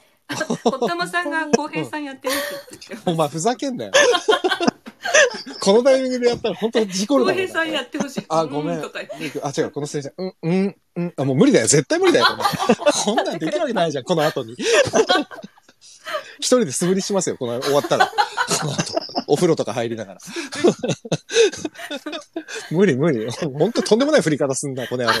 [0.64, 3.92] 堀玉さんが浩平さんやってるって言ってお前ふざけんなよ。
[5.60, 8.24] このタイミングでやったら本当に事故るだろ浩平さんやってほしい。
[8.28, 8.78] あ、ごめん。
[8.78, 10.10] うとか言ってあ、違う、このステージ。
[10.16, 11.14] うん、うん、うん。
[11.16, 11.66] あ、もう無理だよ。
[11.66, 12.26] 絶対無理だよ。
[13.04, 14.54] こんなんできるわけないじゃん、この後に。
[16.38, 18.06] 一人で素振りしますよ、この終わったら。
[18.06, 18.99] この後。
[19.30, 20.20] お風呂とか入りながら。
[22.70, 23.30] 無 理無理。
[23.30, 25.14] 本当とんでもない振り方すんだ、この野郎。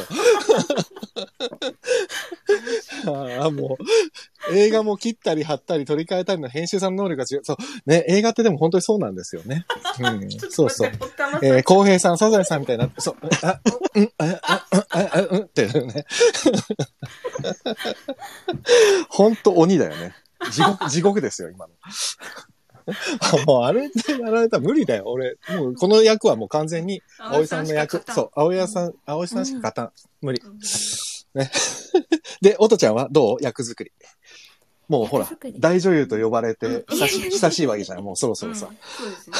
[3.44, 3.76] あも
[4.50, 7.44] う、映画も切ったり貼ったり取り替えたりの編集さんの能力が違う。
[7.44, 7.56] そう。
[7.86, 9.64] ね、映画ってでも本当にそうなんですよね。
[10.00, 10.30] うん。
[10.50, 10.90] そうそう。
[11.42, 13.60] えー、浩平さん、サザエさんみたいになって、そう、あ、
[13.94, 16.04] うん、あ、あ、あ、あ、うんってね。
[19.08, 20.14] ほんと鬼だよね。
[20.50, 21.72] 地獄、地獄ですよ、今の。
[23.46, 25.38] もうあれでやられたら無理だよ、俺。
[25.56, 28.02] もうこの役はもう完全に、葵さんの役。
[28.12, 29.92] そう、葵さん、葵さんしか勝たん。
[30.20, 30.42] 無理。
[31.34, 31.50] ね。
[32.40, 33.42] で、おとちゃんはどう？
[33.42, 33.92] 役作り。
[34.88, 35.28] もうほら
[35.60, 38.02] 大女優と呼ばれて、親し親しいわけじゃん。
[38.02, 38.68] もうそろそろさ。
[38.82, 39.36] そうですね。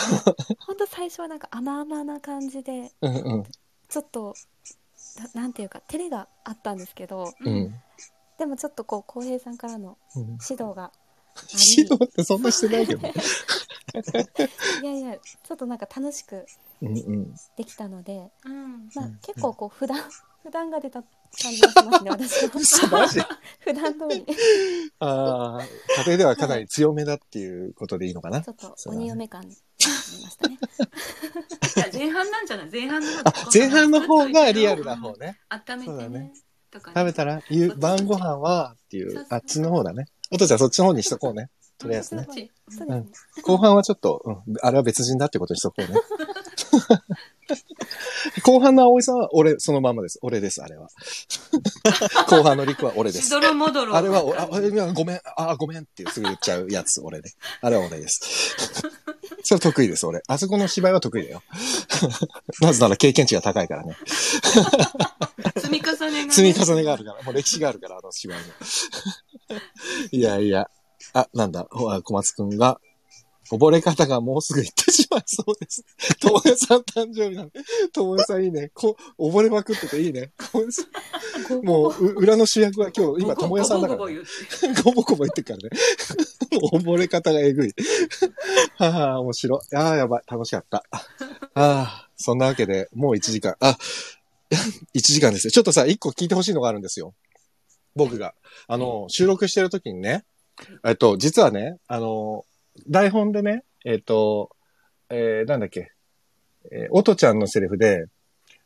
[0.65, 3.45] ほんと最初はなんか甘々な感じでうんうん。
[3.89, 4.35] ちょっと
[5.35, 7.75] ななんていうか照れがあったんですけどうん。
[8.39, 10.93] でもちょっとこう浩平さんからのうん指導があ
[11.53, 13.07] 指導ってそんなしてないけど
[14.83, 16.45] いやいやちょっとなんか楽しく
[16.83, 17.35] うんうん。
[17.57, 18.89] できたので、うん。
[18.95, 19.99] まあ、結構こう普段
[20.43, 22.47] 普段が出た感じがしますね私
[22.87, 23.07] は。
[23.09, 23.21] ジ？
[23.61, 24.25] 普段通り。
[25.01, 25.63] ああ、
[25.99, 28.41] 家庭ではかなり強めだっていうことでいいのかな？
[28.41, 30.59] ちょっと鬼嫁感になりましたね。
[31.77, 32.71] いや前半なんじゃない？
[32.73, 35.39] 前半の方あ、前半の方がリアルな方ね。
[35.51, 35.85] 温めてね。
[35.87, 36.33] そうだね。
[36.71, 36.95] とかね。
[36.97, 40.07] 食べたら、夕晩ご飯はっていう、あっちの方だね。
[40.31, 41.51] おとちゃんそっちの方にしとこうね。
[41.79, 42.27] とりあえずね。
[43.43, 45.89] 後半はちょっと、うん、あれは別人だってことにしとこうね。
[48.45, 50.19] 後半の葵さんは俺、そのままです。
[50.23, 50.89] 俺です、あれは。
[52.29, 53.31] 後半の陸は俺でしす。
[53.31, 53.97] どろもどろ。
[53.97, 54.47] あれは、おあ、
[54.93, 57.33] ごめん、あ、ごめんってすぐ言っちゃうやつ、俺で。
[57.61, 58.55] あれは俺です。
[59.43, 60.23] それ得意です、俺。
[60.27, 61.43] あそこの芝居は得意だよ。
[62.61, 63.97] なぜなら経験値が高いからね。
[65.57, 66.31] 積み重ねがね。
[66.31, 68.45] 積み重ねがあるから、もう歴史があるから、あの芝居の。
[70.11, 70.69] いやいや。
[71.13, 72.81] あ、なんだ、小松くんが、
[73.51, 75.85] 溺れ方がもうすぐ行ってしまいそうです。
[76.21, 77.61] ともえさん誕生日なんで。
[77.93, 78.71] ともえさんいいね。
[78.75, 80.31] こ溺れまくってていいね。
[81.49, 85.71] ともう、う裏の主役は今日、今、ともえさんだから、ゴボゴボ言ってゴボゴボ言ってるからね。
[86.61, 87.75] もう溺れ方がえぐい。
[88.77, 89.77] はあ、面白い。
[89.77, 90.23] ああ、やばい。
[90.31, 90.85] 楽しかった。
[90.93, 93.57] ああ、そんなわけで、もう1時間。
[93.59, 93.77] あ、
[94.95, 95.51] 1時間ですよ。
[95.51, 97.15] ちょっとさ、1個聞いてほしいのがあるんですよ。
[97.95, 98.35] 僕が。
[98.69, 100.25] あの、収録してる時にね、
[100.85, 102.45] えっと、実はね、あの、
[102.89, 104.51] 台本でね、えっと、
[105.09, 105.93] えー、なんだっけ、
[106.71, 108.07] えー、おとちゃんのセリフで、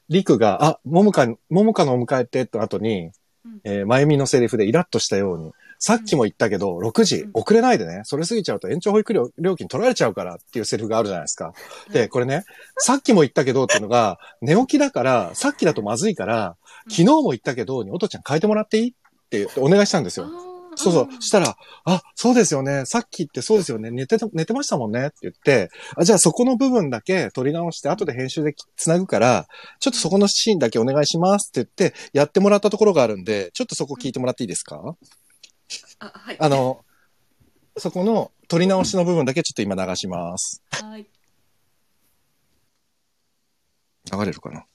[0.08, 3.10] りくが、あ、ももか、ももかのお迎えって、と後に、
[3.62, 11.52] えー、まゆみのセリフでイラッとしたように、さっきも言ったけど、6時、遅れないでね、それ過ぎちゃうと延長保育料料金取られちゃうからっていうセリフがあるじゃないですか。
[11.92, 12.44] で、これね、
[12.78, 16.56] さっきも言ったけどっていうのが、寝起きだから、さっきだとまずいから、
[16.88, 18.90] 昨日も言ったけど、におとちゃん変えてもらっていい？
[18.90, 18.92] っ
[19.42, 20.28] ってお願いしたんですよ。
[20.76, 21.22] そうそう。
[21.22, 22.84] したら、あ、そうですよね。
[22.84, 23.92] さっきってそうですよね。
[23.92, 29.46] 寝てた、寝てましたもんねって言って、あ、じゃあそこの部分だけ取り直して、後で編集で繋ぐから、
[29.78, 34.96] ちょっとそこのシーンだけお願いしますって言って、やってもらったところがあるんで、ちょっとそこ聞いてもらっていいですか？
[36.00, 36.36] あ、はい。
[36.40, 36.84] あの、
[37.76, 40.62] そこの取り直しの部分だけちょっと今流します。
[40.72, 41.06] はい。
[44.12, 44.66] 流れるかな？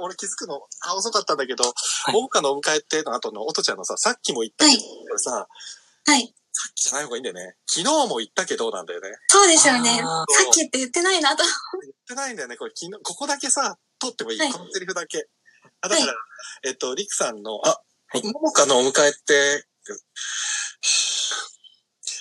[0.00, 1.64] 俺気づくの、あ、遅かったんだけど、
[2.12, 5.48] ももかのお迎えっての後のおとちゃんのさ、さっきも言ったけど、これさ、
[6.06, 6.34] はい。
[6.52, 7.54] さっきじゃない方がいいんだよね。
[7.66, 9.10] 昨日も言ったけどなんだよね。
[9.28, 9.98] そうですよね。
[9.98, 11.44] さっきって言ってないなと。
[11.44, 12.56] 言ってないんだよね。
[12.56, 15.28] これ昨日、ここだけさ、取ってもいい、はいこのセリフだけ。
[15.80, 16.14] あ、だから、
[16.64, 17.80] えっと、リクさんの、あ、
[18.24, 19.66] ももかのお迎えって、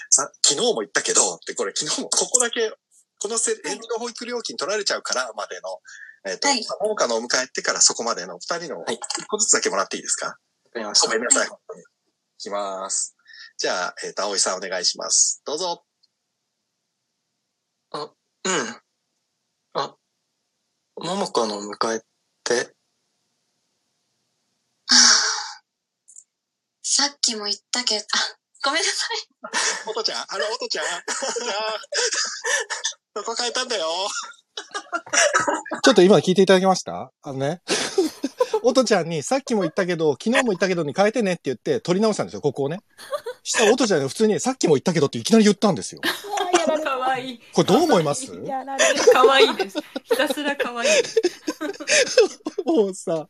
[0.09, 2.71] さ、昨日も言ったけど、ってこれ昨日も、ここだけ、
[3.19, 5.79] このせ延長保育料金取られちゃうからまでの、
[6.27, 10.27] えっ、と、はい農家のお迎えってからそこまでの二人の、はい一個ずつだけもらっていいですか？
[10.27, 10.33] わ
[10.73, 11.81] かりましたごめんなさい、本当に。
[11.81, 11.83] い
[12.39, 13.15] きます。
[13.57, 15.41] じゃあ、えっ、と、葵さんお願いします。
[15.45, 15.83] どうぞ。
[17.91, 18.81] うん。
[19.73, 19.95] あ、
[20.95, 22.01] ももかの迎えっ
[22.43, 22.73] て、
[26.83, 29.27] さっきも言ったけど、あ、ごめんなさい。
[29.89, 31.55] おとちゃんあれ、おとちゃんおとちゃん
[33.15, 34.07] どこ変えたんだよ？
[35.83, 37.11] ちょっと今聞いていただけました？
[37.21, 37.61] あのね。
[38.63, 42.79] おとちゃんにさっきも言ったけど、昨日も言ったけどに変えてねって言って取り直したんですよ、ここをね。
[43.43, 46.01] したらおとちゃんが普通にさっきも言ったけどっていきなり言ったんですよ。
[47.17, 47.41] あーやられかわいい。
[47.53, 48.25] これどう思います？
[48.45, 48.99] やられる。
[49.11, 49.79] かわいいです。
[50.03, 51.21] ひたすらかわいいです。
[52.65, 53.27] もうさ、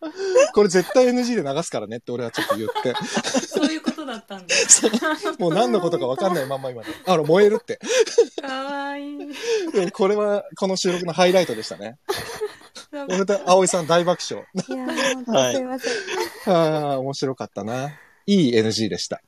[0.54, 2.94] これ絶対 NG で流すからねって俺はちょっと言って。
[3.48, 4.56] そういうことだったんだ。
[5.40, 6.88] もう何のことか分かんないまんま今ね。
[7.06, 7.80] あの、燃えるって。
[8.42, 9.18] かわいい。
[9.74, 11.98] でもこれはこの収録のハイライトでしたね。
[13.10, 14.46] 俺と葵さん大爆笑。
[14.56, 16.54] いやー、すいません。
[16.54, 17.92] ああ、面白かったな。
[18.26, 19.22] いい NG でした。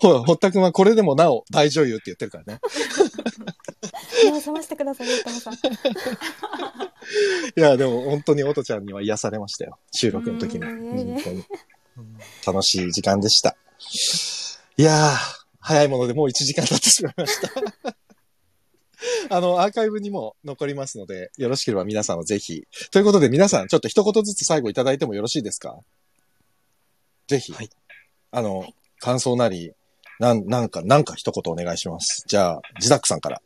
[0.00, 2.60] ほら、堀田くんはこれでもなお大女優って言ってるからね。
[4.24, 5.54] 目を覚ましてください、ゆさん。
[5.54, 5.56] い
[7.56, 9.78] や、でも本当におとちゃんには癒されましたよ。
[9.92, 10.60] 収録の時に
[12.46, 13.56] 楽しい時間でした。
[14.76, 15.16] いやー、
[15.60, 17.50] 早いものでもう1時間経ってしまいました。
[19.36, 22.62] あの、アーカイブにも残りますので、よろしければ皆さんはぜひ。
[22.92, 25.76] ということで皆さん、ちょっと一言ずつ最後いただいてもよろしいですか？
[27.26, 27.52] ぜひ。
[27.52, 27.70] はい
[28.34, 28.64] あの、
[29.02, 29.72] 感想なり、
[30.20, 32.22] なん、なんか、なんか一言お願いします。
[32.28, 33.42] じゃあ、ジダックさんから。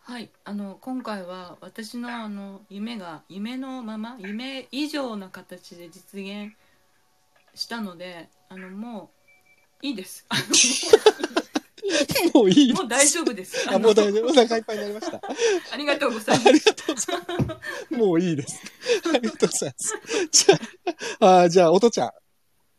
[0.00, 6.54] はい、あの今回は私のあの夢が夢のまま夢以上の形で実現
[7.56, 9.10] したのであのも
[9.82, 10.36] ういいですあ
[12.34, 14.26] もういいのもう大丈夫ですあ、もう大丈夫。
[14.26, 15.18] お腹いっぱいになりました。
[15.72, 17.94] ありがとうございますありがとうございます。
[17.94, 18.62] もういいです。
[19.12, 19.94] ありがとうございます。
[20.30, 20.56] じゃ
[21.18, 22.10] あ、あじゃあ、おとちゃん、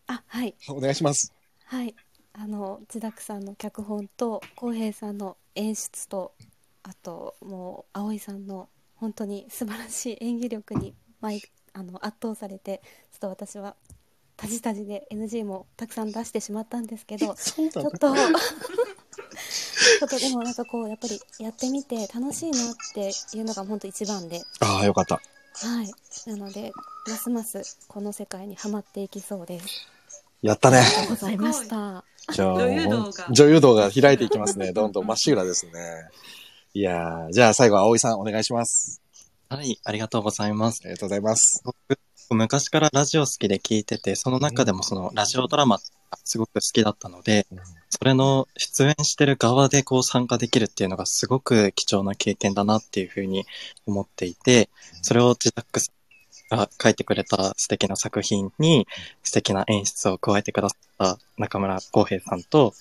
[0.07, 0.55] あ、はい。
[0.69, 1.36] お願いします。
[1.67, 1.93] はい。
[2.31, 6.33] あの、千田さんの脚本と、浩平さんの演出と、
[6.81, 11.41] あと、もう、葵さんの本当に素晴らしい演技力に、毎
[11.73, 13.75] あの、圧倒されて、ちょっと私は、
[14.37, 25.15] タジタジで NG もたくさん出してしまったんですけど、 ちょっと、 ちょっとでもなんかこう、やっぱりやってみて楽しいなっていうのが本当一番で、ああ、よかった。
[25.15, 25.91] はい。
[26.27, 26.71] なので、
[27.09, 29.96] ますますこの世界にはまっていきそうです。
[30.41, 30.77] やったね。
[30.77, 32.03] ありがとうございました。
[32.31, 34.71] じゃあ、女優道が女優道が開いていきますね。
[34.73, 35.71] どんどんまっしぐらですね。
[36.73, 39.01] いやー、じゃあ最後、葵さん、お願いします。
[39.49, 40.81] はい、ありがとうございます。
[40.83, 41.61] ありがとうございます。
[41.63, 41.75] 僕、
[42.29, 45.83] 昔からラジオ好きで聞いてて、その中でもそのラジオドラマが
[46.25, 47.47] すごく好きだったので、
[47.89, 53.45] それの出演してる側でこう参加できるっていうのがすごく貴重な経験だなっていうふうに
[53.85, 54.69] 思っていて、
[55.01, 55.93] それをジダックス
[56.49, 58.87] が書いてくれた素敵な作品に
[59.27, 62.73] 素敵な演出を加えてくださった中村浩平さんと、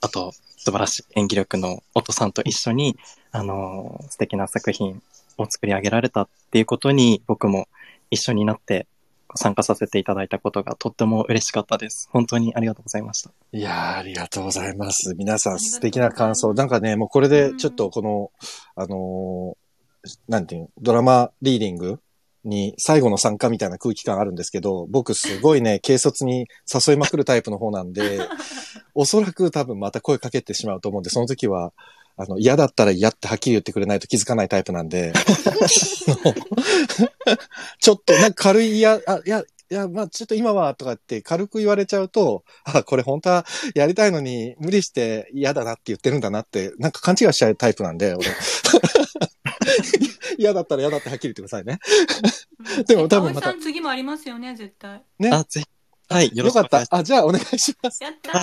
[0.00, 2.96] あと素晴らしい演技力の音さんと一緒に、
[3.32, 5.02] あのー素敵な作品
[5.36, 7.68] を作り上げられたっていうことに僕も
[8.10, 8.86] 一緒になって
[9.34, 12.08] 参加させていただいたことがとっても嬉しかったです。
[12.10, 13.30] 本当にありがとうございました。
[13.52, 15.14] いや、ありがとうございます。
[15.16, 16.54] 皆さん素敵な感想。
[16.54, 18.30] なんかね、もうこれでちょっとこの、
[18.74, 22.00] あのーなんていうの、ドラマリーディング
[22.44, 28.20] に最後の参加みたいな空気感あるんですけど、僕すごいね、 軽率に誘いまくるタイプの方なんで、
[28.94, 31.72] おそらく多分また声かけてしまうと思うんで、その時は、
[32.16, 35.12] あの、嫌だったら嫌ってはっきり言ってくれないと気づかないタイプなんで、
[37.80, 48.26] ちょっとなんか軽い嫌、あ、いや、いや、まあちょっと今はとかって軽く言われちゃうと、あ、これ本当はやりたいのに無理して嫌だなって言ってるんだなって、なんか勘違いしちゃうタイプなんで、俺。
[50.38, 51.78] 嫌だったら嫌だってはっきり言ってくださいね。
[52.86, 55.30] でも多分また葵さん次もありますよね絶対ね。
[55.30, 55.66] あ、ぜひ。
[56.08, 57.04] はい、よろよかったしくお願いし。
[57.04, 58.02] あ、じゃあお願いします。
[58.02, 58.42] やったー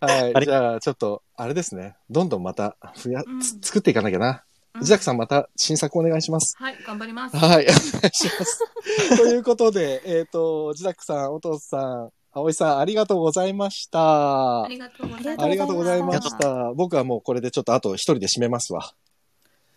[0.00, 0.32] はい。
[0.34, 0.44] はい。
[0.44, 1.96] じゃあちょっと、あれですね。
[2.10, 4.44] どんどんまた増や、うんつ作っていかなきゃな。
[4.74, 6.56] うんジャックさんまた新作お願いします。
[6.58, 8.58] はい頑張りますはい、お願いします。
[9.16, 14.68] ということで、えっ、と、ジダックさん、お父さん、葵さん、ありがとうございましたあ。
[14.68, 16.72] りがとうございますありがとうございました。
[16.74, 18.92] 僕はもうこれでちょっとあと一人で締めますわ。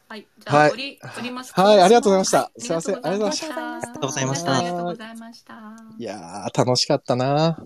[0.10, 5.54] はいじゃあはい折り折りますはいありがとうございましたはすいませんありがとうございましありがとうございましたありがとうございました
[6.00, 7.58] いやー、楽しかったな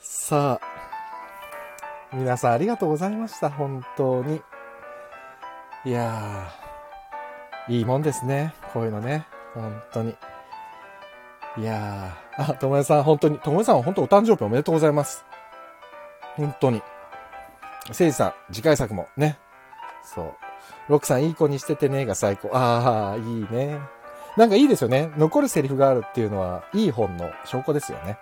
[0.00, 3.50] さあ、皆さんありがとうございました。
[3.50, 4.40] 本当に。
[5.86, 8.52] いやー、いいもんですね。
[8.72, 9.24] こういうのね。
[9.54, 10.16] 本当に。
[11.58, 15.24] いやー、あ、ともえさん、本当に、ともえさん、本当お誕生日おめでとうございます。
[16.34, 16.82] 本当に。
[17.92, 19.38] せいじさん、次回作もね。
[20.02, 20.34] そう。
[20.88, 22.50] ロックさん、いい子にしててね、が最高。
[22.52, 23.78] ああ、いいね。
[24.36, 25.12] なんかいいですよね。
[25.16, 28.18] 残るセリフがあるっていうのは、いい本の証拠ですよね。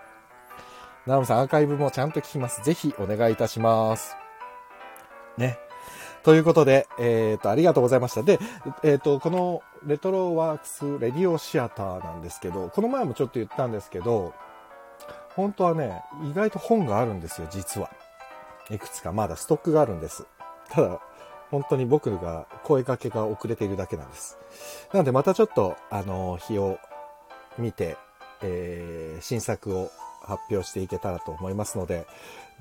[1.06, 2.62] ナオミさん、アーカイブもちゃんと聞きます。
[2.62, 4.18] ぜひお願いいたします。
[5.38, 5.63] ね。
[6.24, 8.22] ということで、えっ、と、ありがとうございました。
[8.22, 8.38] で、
[8.82, 14.32] えっ、と、このレトロワークスレディオシアターなんですけど、この前もちょっと言ったんですけど、
[15.36, 17.90] 本当はね、意外と本があるんですよ、実は。
[18.70, 20.26] いくつかまだストックがあるんです。
[20.70, 21.00] ただ、
[21.50, 24.38] 本当に僕が声かけが遅れているだけなんです。
[24.92, 26.78] なのでまたちょっと、あの、日を
[27.58, 27.98] 見て、
[28.42, 29.90] えー新作を
[30.22, 32.06] 発表していけたらと思いますので、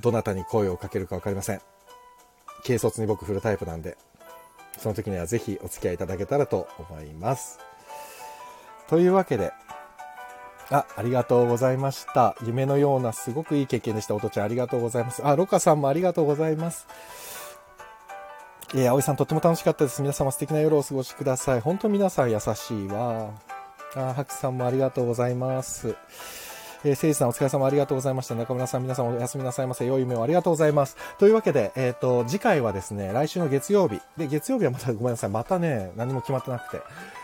[0.01, 1.72] どなたに声をかけるかわかりません。
[2.63, 3.97] 軽率に僕振るタイプなんで、
[4.77, 7.59] その時にはぜひお付き合いいただけたらと思います。
[8.87, 9.53] というわけで、
[10.69, 12.35] あ、ありがとうございました。
[12.45, 14.15] 夢のようなすごくいい経験でした。
[14.15, 15.25] おとちゃんありがとうございます。
[15.25, 16.87] あ、ロカさんもありがとうございます。
[18.73, 20.01] えー、葵さんとっても楽しかったです。
[20.01, 21.61] 皆様素敵な夜をお過ごしください。
[21.61, 23.31] 本当皆さん優しいわ。
[23.95, 25.95] あ、ハクさんもありがとうございます。
[26.85, 28.35] えー、せいじさんお疲れ様ありがとうございました。
[28.35, 29.85] 中村さん皆さんおやすみなさいませ。
[29.85, 30.97] 良い夢をありがとうございます。
[31.17, 34.01] というわけで、えっ、と、次回はですね、来週の月曜日。
[34.17, 35.29] で、月曜日はまたごめんなさい。
[35.29, 36.81] またね、何も決まってなくて。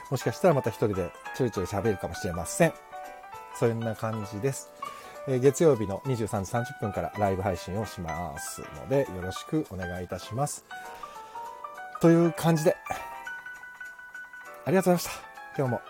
[0.10, 2.74] もしかしたらまた一人でちょいちょい喋るかもしれません。
[3.54, 4.72] そんな感じです。
[5.28, 10.64] えー月曜日の23時30分からライブ配信をしますので、よろしくお願いいたします。
[12.00, 12.78] という感じで、
[14.66, 15.22] ありがとうございまし
[15.56, 15.58] た。
[15.58, 15.82] 今日も。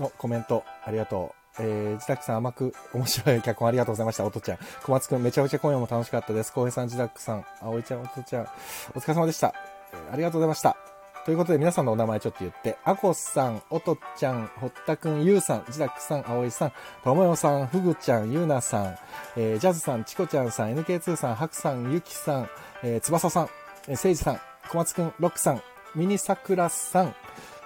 [0.00, 1.39] お、コメントありがとう。
[1.60, 4.24] えー、自宅さん甘く面白い脚本ありがとうございました。
[4.24, 4.58] おとちゃん。
[4.82, 6.52] 小松くんめちゃめちゃ今夜も楽しかったです。
[6.52, 8.48] 浩平さん、自宅さん、葵ちゃん、おとちゃん、
[8.94, 9.54] お疲れ様でした。
[9.92, 10.76] えーありがとうございました。
[11.24, 16.72] ということで皆さんのお名前ちょっと言って、あこさん、おとちゃん、ほったくん、ゆうさん、自宅さん、あおいさん、
[17.04, 18.98] ともよさん、ふぐちゃん、ゆうなさん、
[19.36, 22.50] えージャズさん、ちこちゃんさん、NK2 さん、はくさん、ゆきさん、
[22.82, 23.48] えー、つばささん、
[23.86, 24.40] えー、せいじさん、
[24.70, 25.62] 小松くん、ロックさん、
[25.94, 27.14] ミニさくらさん、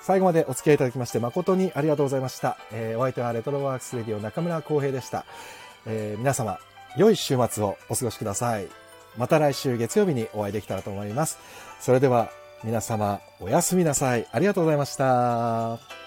[0.07, 2.59] 最後までお付き合いいただきまして誠にありがとうございました。
[2.73, 5.25] えーお相手はレトロワークスレディオ中村浩平でした。
[5.87, 6.59] えー皆様、
[6.99, 8.69] 良い週末をお過ごしください。
[9.17, 11.39] また来週月曜日にお会いできたらと思います。
[11.81, 12.29] それでは
[12.65, 14.27] 皆様、おやすみなさい。
[14.31, 16.04] ありがとうございました。